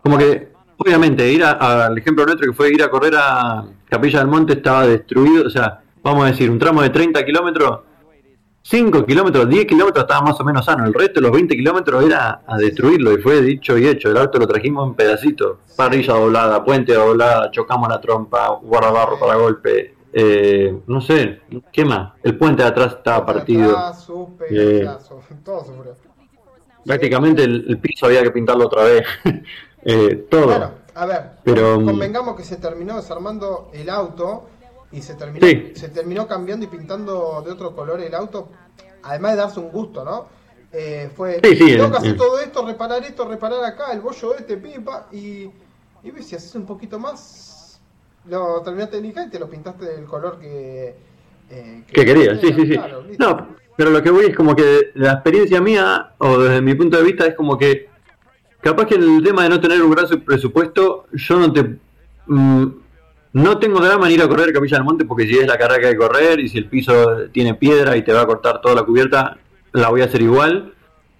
[0.02, 4.28] Como que, obviamente, ir al ejemplo nuestro que fue ir a correr a Capilla del
[4.28, 7.80] Monte estaba destruido, o sea, vamos a decir, un tramo de 30 kilómetros
[8.62, 12.04] 5 kilómetros, 10 kilómetros estaba más o menos sano, el resto de los 20 kilómetros
[12.04, 16.14] era a destruirlo y fue dicho y hecho, el auto lo trajimos en pedacitos, parrilla
[16.14, 21.40] doblada, puente doblada, chocamos la trompa, guardabarro para golpe, eh, no sé,
[21.72, 22.12] ¿qué más?
[22.22, 24.88] El puente de atrás estaba partido, Atrás, supe, Eh.
[25.44, 25.96] todo sufrió
[26.84, 29.06] prácticamente el, el piso había que pintarlo otra vez,
[29.82, 30.44] Eh, todo.
[30.46, 34.46] Bueno, a ver, Pero, mm, convengamos que se terminó desarmando el auto
[34.92, 35.72] y se terminó, Sí.
[35.74, 38.48] se terminó cambiando y pintando de otro color el auto,
[39.02, 40.26] además de darse un gusto, ¿no?
[40.70, 44.34] Eh, fue, Sí, sí, tengo que hacer todo esto, reparar esto, reparar acá, el bollo
[44.36, 45.50] este, pipa, y,
[46.02, 47.49] y ves, si haces un poquito más,
[48.30, 50.94] lo terminaste de lijar y te lo pintaste del color que...
[51.50, 52.74] eh, que quería, sí, sí, sí.
[52.74, 53.04] Claro.
[53.18, 56.96] No, pero lo que voy es como que la experiencia mía, o desde mi punto
[56.96, 57.88] de vista, es como que
[58.60, 61.76] capaz que el tema de no tener un gran presupuesto, yo no te...
[62.26, 62.66] mm,
[63.32, 65.80] no tengo drama en ir a correr Capilla del Monte porque si es la carrera
[65.80, 68.60] que hay que correr y si el piso tiene piedra y te va a cortar
[68.60, 69.38] toda la cubierta,
[69.72, 70.74] la voy a hacer igual.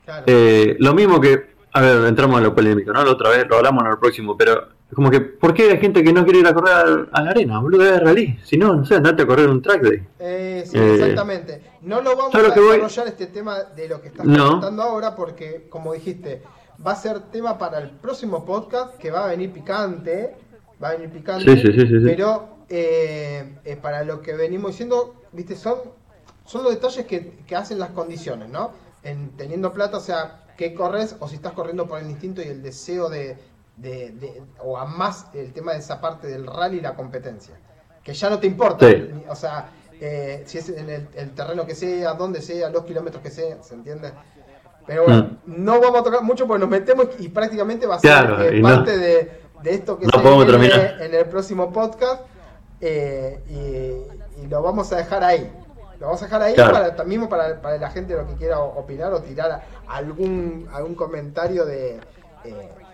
[0.05, 0.25] Claro.
[0.27, 3.05] Eh, lo mismo que, a ver, entramos en lo polémico, ¿no?
[3.05, 6.03] La otra vez lo hablamos en el próximo, pero como que, ¿por qué hay gente
[6.03, 7.61] que no quiere ir a correr a, la arena?
[7.61, 8.39] Boludo, es rally.
[8.45, 10.03] Si no, no sé, andate a correr un track day.
[10.19, 11.63] Eh, sí, exactamente.
[11.83, 15.93] No lo vamos a desarrollar este tema de lo que estás comentando ahora porque, como
[15.93, 16.43] dijiste,
[16.85, 20.35] va a ser tema para el próximo podcast que va a venir picante.
[20.83, 21.57] Va a venir picante.
[21.57, 25.77] Sí, sí, sí, pero eh, eh, para lo que venimos diciendo, viste, son,
[26.45, 28.73] son los detalles que, que hacen las condiciones, ¿no?
[29.05, 32.47] En teniendo plata, o sea, que corres o si estás corriendo por el instinto y
[32.47, 33.39] el deseo de
[33.81, 37.55] de, o a más el tema de esa parte del rally y la competencia.
[38.03, 38.87] Que ya no te importa.
[39.29, 39.71] O sea,
[40.01, 43.75] eh, si es en el, terreno que sea, donde sea, los kilómetros que sea, ¿se
[43.75, 44.13] entiende?
[44.87, 45.65] Pero bueno, mm.
[45.65, 48.97] no vamos a tocar mucho porque nos metemos y prácticamente va a ser eh, parte
[48.99, 52.23] de, esto que se viene en el próximo podcast
[52.81, 55.53] eh, y, lo vamos a dejar ahí.
[56.01, 59.13] Lo vamos a dejar ahí para, mismo para, para la gente lo que quiera opinar
[59.13, 62.01] o tirar algún, algún comentario de,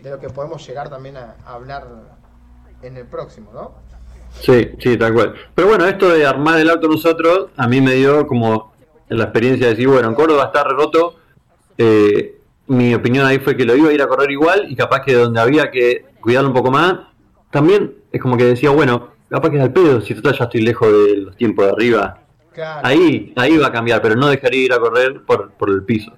[0.00, 1.86] de lo que podemos llegar también a, hablar
[2.82, 3.74] en el próximo, ¿no?
[4.40, 5.34] Sí, sí, tal cual.
[5.54, 8.72] Pero bueno, esto de armar el auto nosotros, a mí me dio como
[9.08, 11.16] la experiencia de decir, bueno, en Córdoba está roto.
[11.78, 15.02] Eh, mi opinión ahí fue que lo iba a ir a correr igual y capaz
[15.02, 16.98] que donde había que cuidarlo un poco más,
[17.50, 20.60] también es como que decía, bueno, capaz que es al pedo, si total ya estoy
[20.62, 22.22] lejos de los tiempos de arriba.
[22.82, 26.12] Ahí, ahí va a cambiar, pero no dejaría ir a correr por, por el piso.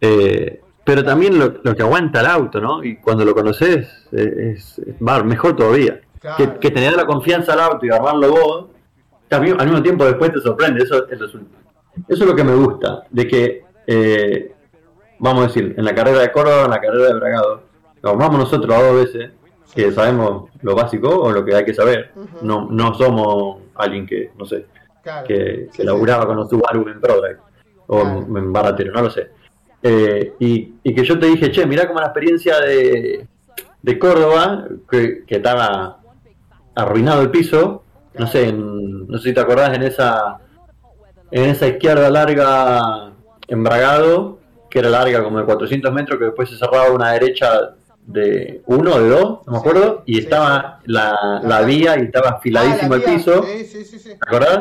[0.00, 2.84] Eh, pero también lo, que aguanta el auto, ¿no?
[2.84, 6.00] Y cuando lo conoces, es, va mejor todavía.
[6.36, 8.66] Que, tener la confianza al auto y armarlo vos,
[9.26, 10.84] también al mismo tiempo después te sorprende.
[10.84, 11.38] Eso, es, eso
[12.06, 14.54] es lo que me gusta, de que, eh,
[15.18, 17.62] vamos a decir, en la carrera de Córdoba, en la carrera de Bragado,
[18.02, 19.32] lo armamos nosotros a dos veces,
[19.74, 22.12] que sabemos lo básico o lo que hay que saber.
[22.42, 24.66] no, no somos alguien que, no sé,
[25.26, 27.38] que, que laburaba con los Subaru en ProDrive
[27.88, 29.34] o en Baratero, no lo sé.
[29.82, 33.26] Eh, y, que yo te dije, che, mirá como la experiencia de,
[33.82, 35.98] de Córdoba, que, estaba
[36.74, 37.82] arruinado el piso,
[38.18, 40.38] no sé, no sé si te acordás en esa
[41.30, 43.12] en esa izquierda larga
[43.48, 44.38] embragado,
[44.70, 47.74] que era larga como de 400 metros, que después se cerraba una derecha
[48.06, 52.30] de uno o de dos, no me acuerdo, y estaba la, la, vía y estaba
[52.30, 53.40] afiladísimo ah, el piso.
[53.42, 54.60] ¿Te acordás?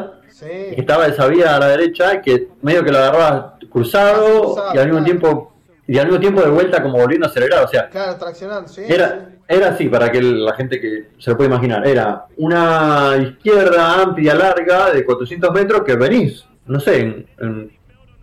[0.76, 4.88] Que estaba esa vía a la derecha que medio que lo agarrabas cruzado, y al
[4.88, 5.54] mismo tiempo
[5.88, 8.82] y al mismo tiempo de vuelta como volviendo a acelerar, o sea, claro, traccionando, sí,
[8.88, 14.02] era, era así para que la gente que se lo puede imaginar, era una izquierda
[14.02, 17.28] amplia, larga, de 400 metros que venís, no sé,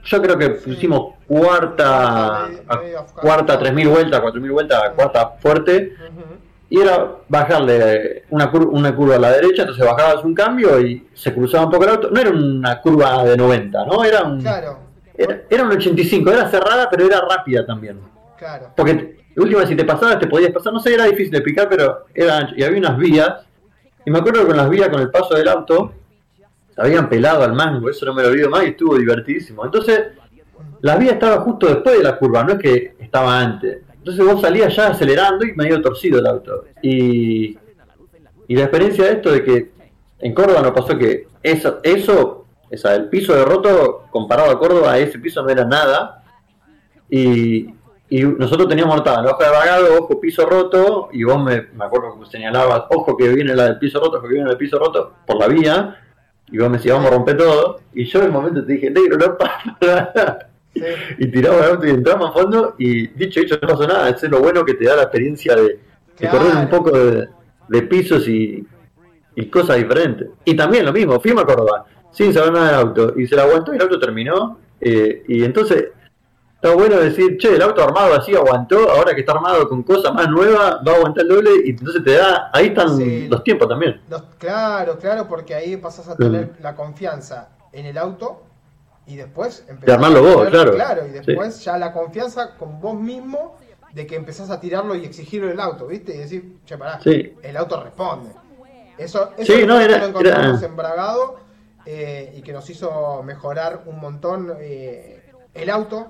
[0.05, 2.49] yo creo que pusimos cuarta,
[3.21, 5.95] cuarta, 3.000 vueltas, 4.000 vueltas, cuarta fuerte,
[6.73, 11.07] y era bajarle una, curva, una curva a la derecha, entonces bajabas un cambio y
[11.12, 12.11] se cruzaba un poco el auto.
[12.11, 14.03] No era una curva de 90, ¿no?
[14.03, 14.43] Era un,
[15.51, 18.01] era, un 85, era cerrada, pero era rápida también.
[18.39, 18.70] Claro.
[18.75, 22.07] Porque, última, si te pasabas, te podías pasar, no sé, era difícil de explicar, pero
[22.14, 23.45] era Y había unas vías,
[24.07, 25.93] y me acuerdo que con las vías, con el paso del auto,
[26.79, 29.62] habían pelado al mango, eso no me lo olvido más y estuvo divertidísimo.
[29.62, 30.05] Entonces,
[30.81, 33.83] la vía estaba justo después de la curva, no es que estaba antes.
[34.03, 36.65] Entonces vos salías ya acelerando y medio torcido el auto.
[36.83, 37.57] Y,
[38.49, 39.71] y la experiencia de esto de que
[40.19, 44.99] en Córdoba nos pasó que eso, eso esa, el piso de roto comparado a Córdoba,
[44.99, 46.25] ese piso no era nada.
[47.09, 47.73] Y,
[48.09, 51.85] y nosotros teníamos anotada la hoja de vagado, ojo, piso roto, y vos me, me
[51.85, 54.81] acuerdo que señalabas, ojo que viene la del piso roto, ojo que viene el piso
[54.81, 55.97] roto, por la vía,
[56.51, 58.91] y vos me decías, vamos a romper todo, y yo en el momento te dije,
[58.91, 63.68] negro, no pasa y tiramos el auto y entramos a fondo y dicho dicho no
[63.68, 65.79] pasó nada, eso es lo bueno que te da la experiencia de,
[66.31, 68.66] correr un poco de, pisos y,
[69.51, 70.29] cosas diferentes.
[70.45, 73.43] Y también lo mismo, fuimos a Córdoba sin saber nada del auto y se la
[73.43, 75.89] aguantó y el auto terminó eh, y entonces
[76.55, 80.14] está bueno decir, che, el auto armado así aguantó, ahora que está armado con cosas
[80.14, 83.68] más nuevas, va a aguantar el doble y entonces te da, ahí están los tiempos
[83.68, 84.01] también.
[84.39, 88.43] claro, claro, porque ahí pasas a tener la confianza en el auto
[89.07, 90.75] y después empezás armarlo vos, claro.
[90.75, 93.57] Claro, y después ya la confianza con vos mismo
[93.93, 96.15] de que empezás a tirarlo y exigirlo el auto, ¿viste?
[96.15, 98.31] Y decir, che, pará, el auto responde.
[98.97, 101.41] Eso, eso sí, no, era, lo encontramos embragado
[101.85, 105.23] eh, y que nos hizo mejorar un montón eh,
[105.55, 106.09] el auto,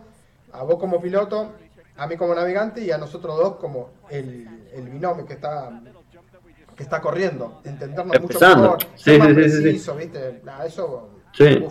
[0.52, 1.52] a vos como piloto,
[1.96, 5.80] a mí como navegante y a nosotros dos como el, el binomio que está
[6.76, 10.40] que está corriendo, entendernos mucho mejor, sí, más sí, preciso, ¿viste?
[10.64, 11.62] eso, sí.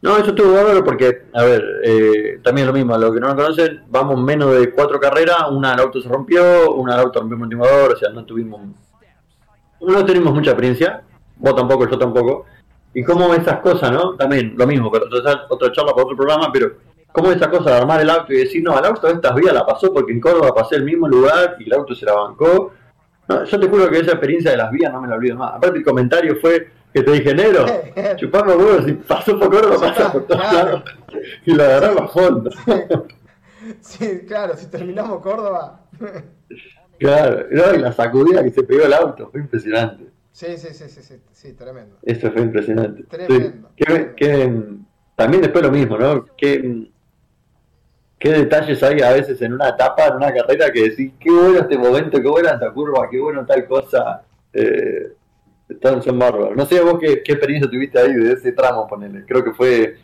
[0.00, 3.28] No, eso estuvo bárbaro porque, a ver, eh, también lo mismo, a los que no
[3.28, 7.18] lo conocen, vamos menos de cuatro carreras, una al auto se rompió, una al auto
[7.18, 8.60] rompió el motivador, o sea, no tuvimos,
[9.80, 11.02] no tenemos mucha experiencia,
[11.36, 12.46] vos tampoco, yo tampoco,
[12.94, 14.14] y cómo esas cosas, ¿no?
[14.14, 16.72] También lo mismo, pero otra, charla para otro programa, pero
[17.10, 19.66] cómo esa cosa de armar el auto y decir, no, al auto estas vías la
[19.66, 22.72] pasó porque en Córdoba pasé el mismo lugar y el auto se la bancó,
[23.28, 25.54] No, yo te juro que esa experiencia de las vías no me la olvido más.
[25.54, 27.66] Aparte el comentario fue que te dije, negro,
[28.16, 30.66] chupame huevos, si pasó por Córdoba, pasa por todos Claro.
[30.68, 30.84] lados.
[31.46, 32.50] Y la agarraba a fondo.
[33.80, 35.80] Sí, claro, si terminamos Córdoba.
[36.98, 40.08] Claro, no, y la sacudida que se pegó el auto, fue impresionante.
[40.32, 41.94] Sí, sí, sí, sí, sí, sí, tremendo.
[42.02, 43.04] Eso fue impresionante.
[43.04, 43.68] Tremendo.
[43.78, 43.84] Sí.
[43.86, 44.62] ¿Qué- qué,
[45.14, 46.26] también después lo mismo, ¿no?
[46.36, 46.88] ¿Qué,
[48.18, 51.60] qué detalles hay a veces en una etapa, en una carrera, que decís, qué bueno
[51.60, 54.22] este momento, qué buena esta curva, qué bueno tal cosa.
[54.52, 55.12] Eh,
[55.68, 56.56] están, son bárbaros.
[56.56, 59.24] No sé vos qué, qué experiencia tuviste ahí de ese tramo, ponele.
[59.26, 59.98] Creo que fue,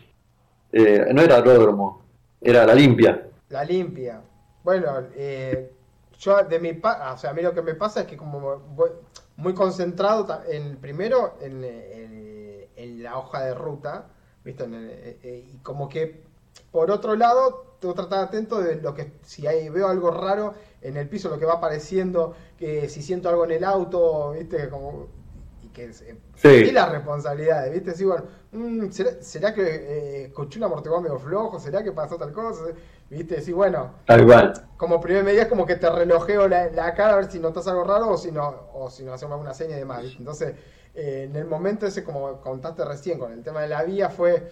[0.72, 2.02] eh, no era aeródromo,
[2.40, 3.28] era la limpia.
[3.48, 4.22] La limpia.
[4.62, 5.70] Bueno, eh,
[6.18, 8.58] yo de mi pa o sea, a mí lo que me pasa es que como
[8.74, 8.90] voy
[9.36, 14.06] muy concentrado en primero en, en- la hoja de ruta,
[14.44, 14.64] ¿viste?
[14.64, 16.22] Eh, eh, y como que
[16.72, 20.54] por otro lado tengo que estar atento de lo que si hay, veo algo raro
[20.80, 24.68] en el piso, lo que va apareciendo, que si siento algo en el auto, ¿viste?
[24.70, 25.08] Como
[25.74, 26.48] que se- Sí.
[26.48, 27.92] y las responsabilidades, ¿viste?
[27.94, 31.58] Sí, bueno, mm, ¿será, será que eh, escuché un amortiguador medio flojo?
[31.58, 32.62] ¿Será que pasó tal cosa?
[33.10, 33.42] ¿Viste?
[33.42, 34.54] Sí, bueno, Tal cual.
[34.78, 37.66] como primer medida es como que te relojeo la, la cara a ver si notas
[37.68, 40.02] algo raro o si no, o si no hacemos alguna seña y demás.
[40.02, 40.18] ¿viste?
[40.18, 40.54] Entonces,
[40.94, 44.48] eh, en el momento ese, como contaste recién con el tema de la vía, fue.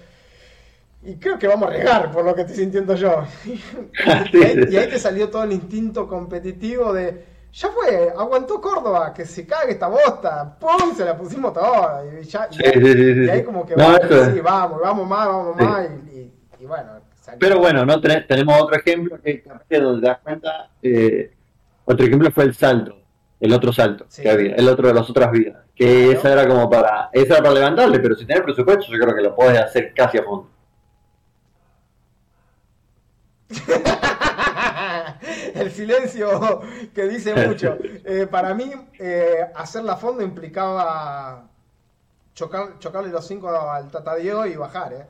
[1.04, 3.24] Y creo que vamos a regar por lo que estoy sintiendo yo.
[4.32, 7.31] y, ahí, y ahí te salió todo el instinto competitivo de.
[7.52, 10.56] Ya fue, aguantó Córdoba, que se cague esta bosta.
[10.58, 10.94] ¡Pum!
[10.96, 12.02] Se la pusimos toda.
[12.06, 14.34] Y, ya, y Sí, sí, sí, y ahí como que No, vamos, eso es.
[14.34, 15.86] sí, vamos, vamos más, vamos más.
[16.58, 17.38] Y, bueno, salió.
[17.38, 19.42] Pero bueno, no tenemos otro ejemplo que
[19.78, 20.70] donde te das cuenta.
[20.82, 21.34] eh,
[21.84, 22.96] otro ejemplo fue el salto,
[23.40, 24.22] el otro salto Sí.
[24.22, 25.56] que había, el otro de las otras vías.
[25.74, 26.18] Que Claro.
[26.18, 29.22] esa era como para, esa era para levantarle, pero si tenés presupuesto, yo creo que
[29.22, 30.48] lo podés hacer casi a fondo.
[35.62, 36.60] El silencio
[36.94, 37.76] que dice mucho.
[38.04, 41.44] Eh, para mí, eh, hacerla a fondo implicaba
[42.34, 45.06] chocar, chocarle los cinco al Tata Diego y bajar, ¿eh?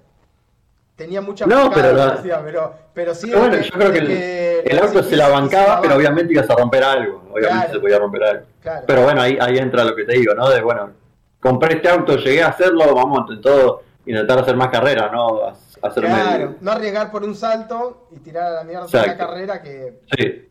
[0.96, 3.28] Tenía mucha No, pero la- pero, pero sí.
[3.30, 6.48] Pero bueno, yo creo que el, el la auto se la bancaba, pero obviamente ibas
[6.50, 7.22] a romper algo.
[7.32, 7.72] Obviamente Claro.
[7.72, 8.46] se podía romper algo.
[8.62, 8.84] Claro.
[8.86, 10.50] Pero bueno, ahí, ahí entra lo que te digo, ¿no?
[10.50, 10.90] De bueno,
[11.40, 15.52] compré este auto, llegué a hacerlo, vamos entre todo intentar hacer más carreras, ¿no?
[15.82, 19.16] Hacerme Claro, no arriesgar por un salto y tirar a la mierda Exacto.
[19.18, 20.48] carrera que, Sí,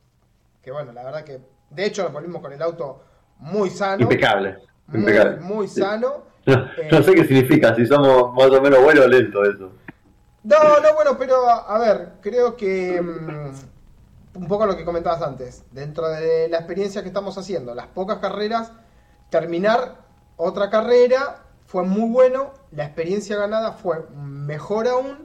[0.61, 3.01] que, bueno, la verdad que, de hecho, nos volvimos con el auto
[3.39, 4.03] muy sano.
[4.03, 4.57] impecable.
[4.87, 5.37] Muy, impecable.
[5.37, 5.79] muy Sí.
[5.81, 6.29] sano.
[6.45, 9.71] No, Eh, no sé qué significa, si somos más o menos buenos o lentos eso.
[10.43, 15.63] No, no, bueno, pero a ver, creo que mm, un poco lo que comentabas antes,
[15.71, 18.71] dentro de la experiencia que estamos haciendo, las pocas carreras,
[19.29, 19.97] terminar
[20.35, 25.19] otra carrera fue muy bueno, la experiencia ganada fue mejor aún,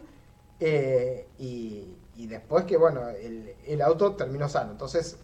[0.60, 1.92] eh, y,
[2.28, 5.18] después que, bueno, el, el auto terminó sano, entonces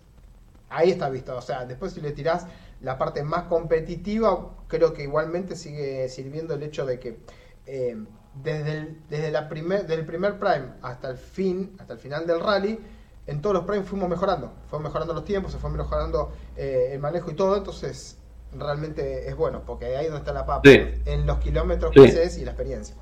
[0.68, 2.48] ahí está visto, o sea, después si le tirás
[2.80, 7.20] la parte más competitiva, creo que igualmente sigue sirviendo el hecho de que
[7.66, 7.96] eh,
[8.42, 12.40] desde, el, desde la primer, del primer prime hasta el fin, hasta el final del
[12.40, 12.80] rally,
[13.28, 16.98] en todos los primes fuimos mejorando, fuimos mejorando los tiempos, se fue mejorando eh, el
[16.98, 18.18] manejo y todo, entonces
[18.58, 20.80] realmente es bueno, porque ahí es donde está la papa, Sí.
[21.06, 22.94] en los kilómetros que haces y la experiencia.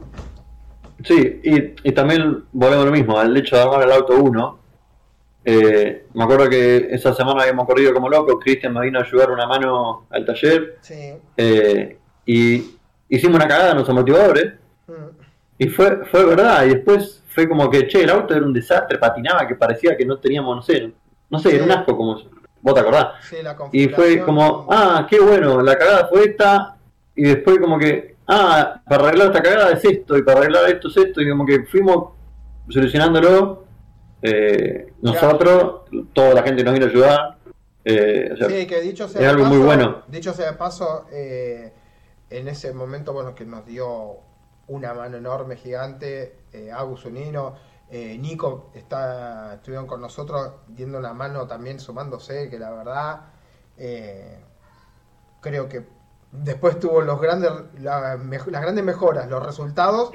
[1.04, 4.58] Sí, y, y también volvemos a lo mismo, al hecho de armar el auto 1.
[5.44, 9.30] Eh, me acuerdo que esa semana habíamos corrido como locos, Cristian me vino a ayudar
[9.30, 11.14] una mano al taller Sí.
[11.38, 11.96] eh,
[12.26, 12.76] y
[13.08, 14.52] hicimos una cagada en los amortiguadores
[14.86, 14.92] Mm.
[15.58, 18.98] y fue, fue verdad, y después fue como que, che, el auto era un desastre,
[18.98, 20.92] patinaba, que parecía que no teníamos, no sé,
[21.30, 22.20] no sé, era un asco como,
[22.62, 23.08] vos te acordás.
[23.28, 26.76] Sí, la Y fue como, ah, qué bueno, la cagada fue esta,
[27.14, 30.88] y después como que, ah, para arreglar esta cagada es esto, y para arreglar esto
[30.88, 32.12] es esto, y como que fuimos
[32.68, 33.64] solucionándolo,
[34.22, 35.82] eh, nosotros,
[36.12, 37.36] toda la gente nos vino a ayudar,
[37.84, 40.02] eh, o sea, Sí, que dicho sea es algo muy bueno.
[40.08, 41.72] Dicho sea de paso, eh,
[42.28, 44.18] en ese momento, bueno, que nos dio
[44.68, 47.56] una mano enorme, gigante, eh, Agus Unino,
[47.90, 53.20] eh, Nico está, estuvieron con nosotros diendo una mano también sumándose, que la verdad
[53.76, 54.38] eh,
[55.40, 55.84] creo que
[56.32, 60.12] después tuvo los grandes, la las grandes mejoras, los resultados.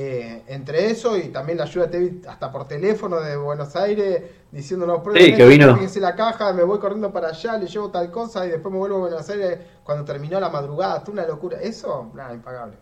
[0.00, 1.90] eh, entre eso y también la ayuda
[2.28, 4.22] hasta por teléfono de Buenos Aires
[4.52, 5.76] diciéndonos Sí, que vino.
[6.00, 8.98] la caja, me voy corriendo para allá, le llevo tal cosa y después me vuelvo
[8.98, 12.76] a Buenos Aires cuando terminó la madrugada, tú una locura, eso, nada, impagable.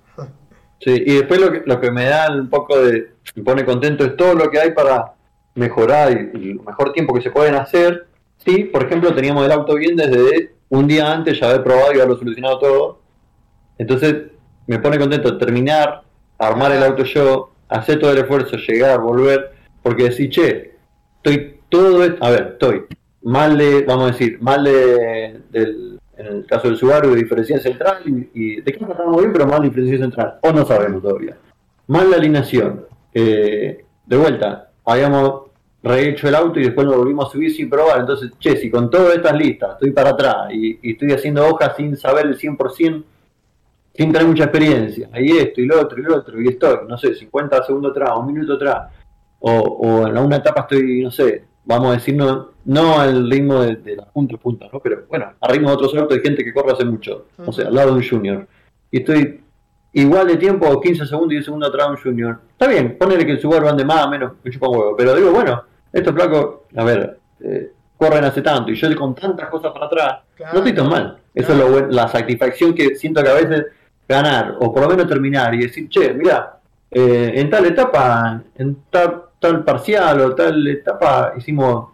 [0.80, 4.04] Sí, y después lo que, lo que me da un poco de, me pone contento
[4.04, 5.14] es todo lo que hay para
[5.54, 8.06] mejorar y, el mejor tiempo que se pueden hacer.
[8.44, 11.96] Sí, por ejemplo, teníamos el auto bien desde un día antes, ya haber probado y
[11.96, 13.00] haberlo solucionado todo.
[13.78, 14.14] Entonces,
[14.66, 16.02] me pone contento terminar,
[16.38, 19.52] armar el auto yo, hacer todo el esfuerzo, llegar, volver,
[19.82, 20.74] porque decir, che,
[21.16, 22.84] estoy todo, est- a ver, estoy
[23.22, 27.60] mal de, vamos a decir, mal de, del en el caso del Subaru de diferencial
[27.60, 31.36] central y, de caja estábamos bien, pero mal diferencial central, o no sabemos todavía.
[31.86, 32.86] Mal la alineación.
[33.12, 35.46] De vuelta, habíamos
[35.82, 38.00] rehecho el auto y después lo volvimos a subir sin probar.
[38.00, 41.96] Entonces, che, si con todas estas listas estoy para atrás y, estoy haciendo hojas sin
[41.96, 43.04] saber el 100%,
[43.94, 46.98] sin tener mucha experiencia, y esto y lo otro y lo otro, y estoy, no
[46.98, 48.92] sé, 50 segundos atrás, un minuto atrás,
[49.40, 53.60] o, o en una etapa estoy, no sé, vamos a decir, no, no al ritmo
[53.60, 54.80] de, la punta a punta, ¿no?
[54.80, 57.68] pero bueno, al ritmo de otros autos de gente que corre hace mucho, o sea,
[57.68, 58.46] al lado de un junior,
[58.90, 59.42] y estoy
[59.92, 62.40] igual de tiempo, 15 segundos y 10 segundos atrás de un junior.
[62.52, 65.32] Está bien, ponele que el Subaru ande más o menos, me chupa huevo, pero digo,
[65.32, 65.62] bueno,
[65.92, 70.18] estos flacos, a ver, eh, corren hace tanto y yo con tantas cosas para atrás,
[70.52, 71.18] no estoy tan mal.
[71.34, 73.66] Eso es lo la satisfacción que siento que a veces
[74.08, 76.58] ganar o por lo menos terminar y decir, che, mira,
[76.90, 81.90] eh, en tal etapa, en tal, tal parcial o tal etapa hicimos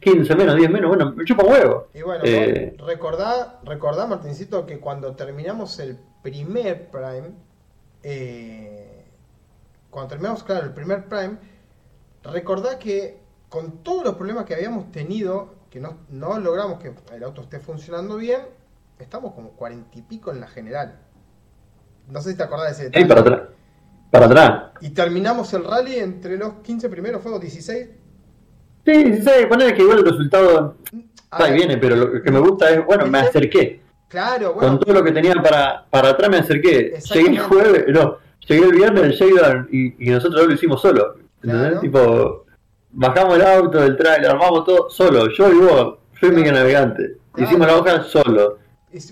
[0.00, 1.88] 15 menos, 10 menos, bueno, me chupa huevo.
[1.92, 7.32] Y bueno, eh, recordá, recordá, Martincito, que cuando terminamos el primer Prime,
[8.02, 9.04] eh,
[9.90, 11.36] cuando terminamos, claro, el primer Prime,
[12.22, 13.18] recordá que
[13.48, 17.58] con todos los problemas que habíamos tenido, que no, no logramos que el auto esté
[17.58, 18.42] funcionando bien,
[18.98, 21.00] estamos como cuarenta y pico en la general.
[22.08, 23.04] No sé si te acordás de ese detalle.
[23.04, 23.47] Sí, para atrás.
[24.10, 24.62] Para atrás.
[24.80, 27.88] Y terminamos el rally entre los 15 primeros, fuegos 16.
[28.86, 30.76] Sí, 16, poner que igual el resultado
[31.30, 33.80] ahí viene, pero lo que me gusta es, bueno, me acerqué.
[34.08, 34.68] Claro, bueno.
[34.68, 36.98] Con todo lo que tenía para, para atrás me acerqué.
[37.12, 41.16] Llegué el jueves, no, llegué el viernes el y, y nosotros lo hicimos solo.
[41.42, 41.80] ¿Entendés?
[41.80, 42.46] Tipo,
[42.90, 45.28] bajamos el auto, el trailer, armamos todo solo.
[45.28, 47.16] Yo y vos, fui mi navegante.
[47.36, 48.58] Hicimos la hoja solo.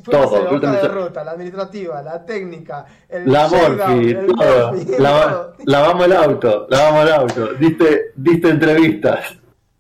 [0.05, 0.45] Todo.
[0.45, 5.55] La hoja de ruta, la administrativa, la técnica, el la morfi, todo.
[5.65, 7.55] lavamos el auto, lavamos el auto.
[7.55, 9.37] Diste, diste entrevistas.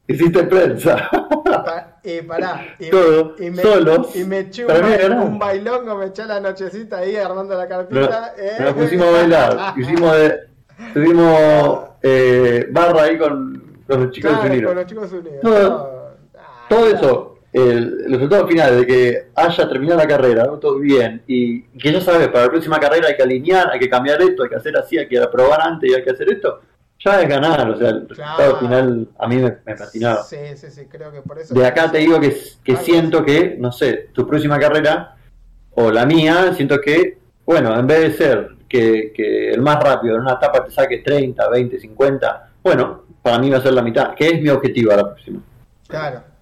[0.08, 1.10] Hiciste prensa.
[2.04, 2.76] y pará.
[2.78, 4.08] Y todo, y me, solo.
[4.14, 8.34] Y me eché un, bailongo, me eché la nochecita ahí armando la carpita.
[8.38, 8.56] eh.
[8.60, 9.74] Nos pusimos a bailar.
[9.76, 10.40] Hicimos de,
[10.94, 14.68] tuvimos eh, barra ahí con con los chicos unidos.
[14.68, 15.40] Con los chicos unidos.
[16.68, 21.92] Todo, eso, el, resultado final de que haya terminado la carrera, todo bien, y que
[21.92, 24.56] ya sabes, para la próxima carrera hay que alinear, hay que cambiar esto, hay que
[24.56, 26.60] hacer así, hay que aprobar antes y hay que hacer esto,
[26.98, 30.22] ya es ganar, o sea, el resultado final a mí me, me fascinaba.
[30.22, 31.54] Sí, sí, sí, creo que por eso.
[31.54, 35.16] De acá te digo que, que siento que, no sé, tu próxima carrera,
[35.70, 40.16] o la mía, siento que, bueno, en vez de ser que, que el más rápido
[40.16, 43.82] en una etapa te saque 30, 20, 50, bueno, para mí va a ser la
[43.82, 45.40] mitad, que es mi objetivo a la próxima.
[45.88, 46.35] Claro.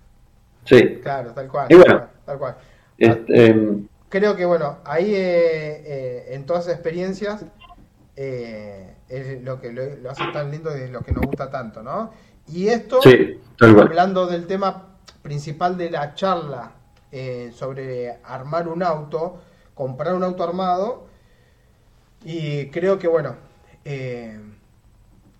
[0.64, 1.00] Sí.
[1.02, 1.66] Claro, tal cual.
[1.70, 2.56] Y bueno, tal cual.
[2.98, 7.44] Este, em, Creo que, bueno, ahí eh, eh, en todas esas experiencias
[8.14, 11.82] eh, es lo que lo, hace tan lindo y es lo que nos gusta tanto,
[11.82, 12.12] ¿no?
[12.46, 16.72] Y esto, sí, hablando del tema principal de la charla
[17.52, 19.40] sobre armar un auto,
[19.74, 21.06] comprar un auto armado,
[22.24, 23.36] y creo que, bueno,
[23.84, 24.38] eh,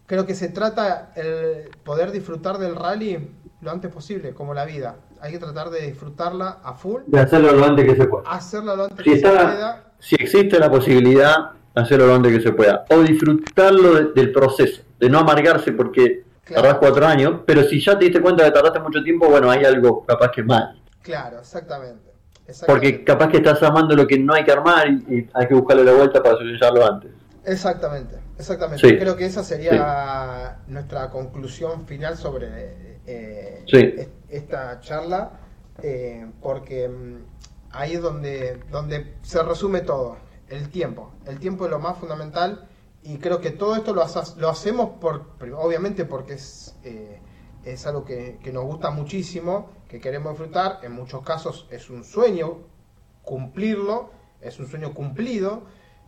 [0.07, 3.31] creo que se trata el poder disfrutar del rally
[3.63, 4.97] lo antes posible, como la vida.
[5.25, 7.01] Hay que tratar de disfrutarla a full.
[7.07, 8.29] De hacerlo lo antes que se pueda.
[8.31, 9.85] Hacerlo lo antes si que se pueda.
[9.99, 12.85] Si existe la posibilidad, hacerlo lo antes que se pueda.
[12.91, 18.05] O disfrutarlo del proceso, de no amargarse porque tardás cuatro años, pero si ya te
[18.05, 20.79] diste cuenta que tardaste mucho tiempo, bueno, hay algo capaz que mal.
[21.01, 22.11] Claro, exactamente.
[22.67, 25.85] Porque capaz que estás amando lo que no hay que armar y, hay que buscarle
[25.85, 27.11] la vuelta para solucionarlo antes.
[27.47, 28.19] Exactamente.
[28.37, 32.49] Exactamente, creo que esa sería nuestra conclusión final sobre
[33.07, 33.63] eh,
[34.37, 35.41] esta charla,
[35.83, 37.25] eh, porque mm,
[37.73, 40.17] ahí es donde, donde se resume todo,
[40.49, 41.13] el tiempo.
[41.27, 42.69] El tiempo es lo más fundamental
[43.03, 44.05] y creo que todo esto lo,
[44.37, 47.21] lo hacemos por, obviamente porque es, eh,
[47.65, 52.05] es algo que, que nos gusta muchísimo, que queremos disfrutar, en muchos casos es un
[52.05, 52.59] sueño
[53.23, 54.11] cumplirlo,
[54.41, 55.63] es un sueño cumplido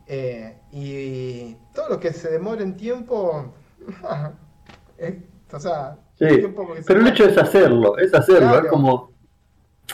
[0.05, 3.53] eh, y todo lo que se demore en tiempo,
[5.51, 9.11] o sea, pero el hecho es hacerlo, es hacerlo, es como,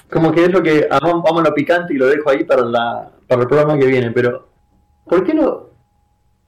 [0.10, 3.12] como que es lo que, vamos, a lo picante y lo dejo ahí para, la,
[3.28, 4.48] para el programa que viene, pero
[5.06, 5.72] ¿por qué no?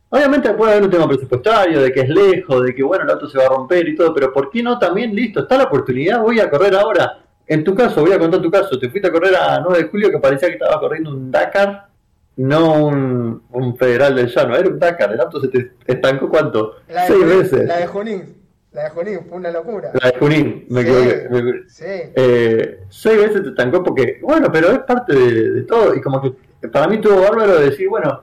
[0.09, 3.28] Obviamente puede haber un tema presupuestario, de que es lejos, de que bueno, el auto
[3.28, 6.21] se va a romper y todo, pero ¿por qué no también, listo, está la oportunidad,
[6.21, 7.19] voy a correr ahora?
[7.47, 9.89] En tu caso, voy a contar tu caso, te fuiste a correr a 9 de
[9.89, 11.89] julio que parecía que estaba corriendo un Dakar
[12.38, 16.76] no un, un federal del llano, era un Dakar, el auto se te estancó cuánto,
[17.07, 17.65] seis veces.
[17.65, 18.36] La de Junín,
[18.76, 19.91] la de Junín, fue una locura.
[20.01, 21.63] La de Junín, me equivoqué.
[21.67, 21.86] Sí.
[21.86, 26.67] Eh, seis veces te estancó porque, bueno, pero es parte de, todo y como que
[26.67, 28.21] para mí tuvo bárbaro de decir, bueno,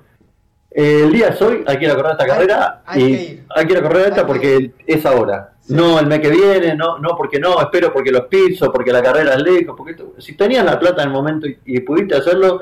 [0.70, 3.44] el día es hoy, hay que ir a correr esta carrera hay y que ir.
[3.48, 5.54] hay que ir a correr esta porque es ahora.
[5.68, 9.02] No, el mes que viene, no, no, porque no, espero porque los pisos, porque la
[9.02, 12.60] carrera es lejos, porque si tenías la plata en el momento y, pudiste hacerlo,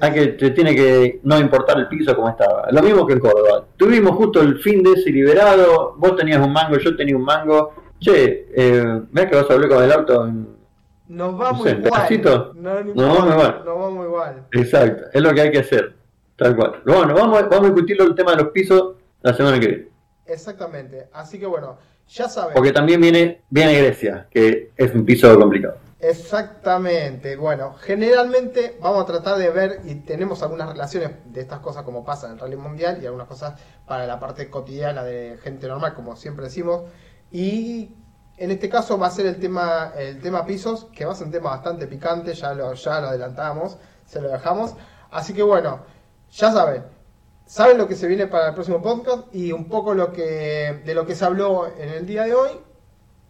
[0.00, 2.68] hay que te tiene que no importar el piso como estaba.
[2.70, 3.66] Lo mismo que en Córdoba.
[3.76, 7.72] Tuvimos justo el fin de ese liberado, vos tenías un mango, yo tenía un mango.
[8.00, 10.28] Che, eh, ves que vas a hablar con el auto
[11.08, 12.52] nos vamos igual.
[12.54, 13.62] No, nos vamos igual.
[13.64, 14.46] Nos vamos igual.
[14.52, 15.94] Exacto, es lo que hay que hacer.
[16.36, 16.82] Tal cual.
[16.84, 19.88] Bueno, vamos, vamos a discutir el tema de los pisos la semana que viene.
[20.26, 21.08] Exactamente.
[21.12, 21.76] Así que bueno,
[22.08, 22.54] ya saben.
[22.54, 25.76] Porque también viene, viene Grecia, que es un piso complicado.
[26.06, 27.34] Exactamente.
[27.36, 32.04] Bueno, generalmente vamos a tratar de ver y tenemos algunas relaciones de estas cosas como
[32.04, 35.94] pasa en el Rally Mundial y algunas cosas para la parte cotidiana de gente normal,
[35.94, 36.82] como siempre decimos.
[37.30, 37.94] Y
[38.36, 41.28] en este caso va a ser el tema, el tema pisos, que va a ser
[41.28, 44.74] un tema bastante picante, ya lo, ya lo adelantamos, se lo dejamos.
[45.10, 45.86] Así que bueno,
[46.30, 46.84] ya saben,
[47.46, 50.94] saben lo que se viene para el próximo podcast y un poco lo que, de
[50.94, 52.50] lo que se habló en el día de hoy.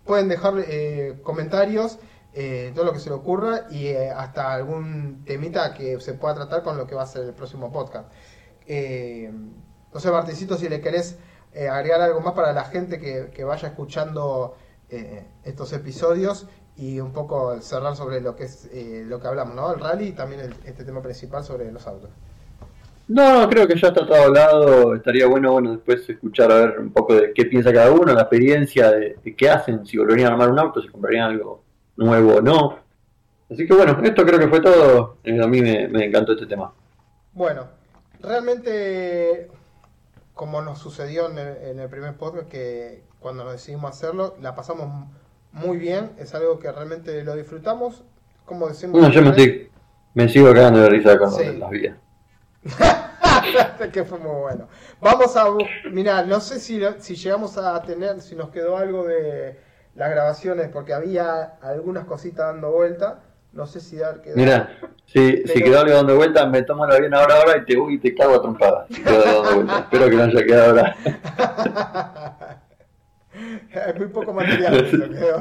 [0.05, 1.99] Pueden dejar eh, comentarios,
[2.35, 6.35] eh, todo lo que se le ocurra y eh, hasta algún temita que se pueda
[6.35, 8.09] tratar con lo que va a ser el próximo podcast.
[8.67, 11.19] no sé, Martincito, si le querés
[11.71, 14.57] agregar algo más para la gente que, vaya escuchando
[14.91, 19.55] eh, estos episodios y un poco cerrar sobre lo que es eh, lo que hablamos,
[19.55, 19.73] ¿no?
[19.73, 22.11] El rally y también este tema principal sobre los autos.
[23.09, 24.95] No, creo que ya está todo hablado.
[24.95, 28.23] Estaría bueno, bueno, después escuchar a ver un poco de qué piensa cada uno, la
[28.23, 31.64] experiencia de, qué hacen, si volverían a armar un auto, si comprarían algo
[31.97, 32.79] nuevo o no.
[33.51, 35.19] Así que bueno, esto creo que fue todo.
[35.25, 36.73] Eh, a mí me, encantó este tema.
[37.33, 37.69] Bueno,
[38.21, 39.49] realmente,
[40.35, 45.09] como nos sucedió en el, en el primer podcast, que, cuando decidimos hacerlo, la pasamos
[45.53, 48.03] muy bien, es algo que realmente lo disfrutamos,
[48.45, 49.01] como decimos...
[49.15, 49.23] yo
[50.13, 51.97] me, sigo quedando de risa con las vías.
[53.93, 54.69] que fue muy bueno.
[55.01, 55.47] Vamos a...
[55.91, 59.59] Mira, no sé si, si llegamos a tener, si nos quedó algo de
[59.95, 63.21] las grabaciones, porque había algunas cositas dando vuelta.
[63.53, 64.37] No sé si dar quedó.
[64.37, 64.77] Mira,
[65.07, 67.99] si, si quedó algo dando vuelta, me tomo la bien ahora, ahora y te, uy,
[67.99, 68.87] te cago a trompada.
[68.91, 70.97] Espero que no haya quedado ahora.
[73.35, 74.87] Es muy poco material,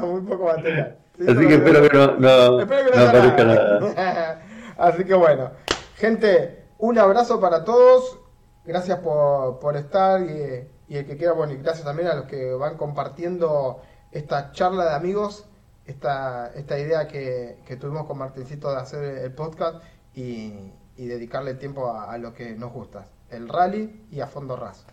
[0.02, 0.98] muy poco material.
[1.20, 4.42] Así que espero que no, no, aparezca nada.
[4.76, 5.52] Así que bueno,
[5.96, 8.18] gente, un abrazo para todos.
[8.64, 12.24] Gracias por, por estar y, y, el que quiera, bueno, y gracias también a los
[12.24, 13.82] que van compartiendo
[14.14, 15.44] esta charla de amigos,
[15.86, 19.82] esta, esta idea que, que tuvimos con Martincito de hacer el podcast
[20.14, 24.86] y, dedicarle tiempo a, a, lo que nos gusta, el rally y a fondo ras.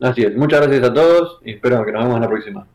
[0.00, 2.66] Así es, muchas gracias a todos y espero que nos vemos en la próxima.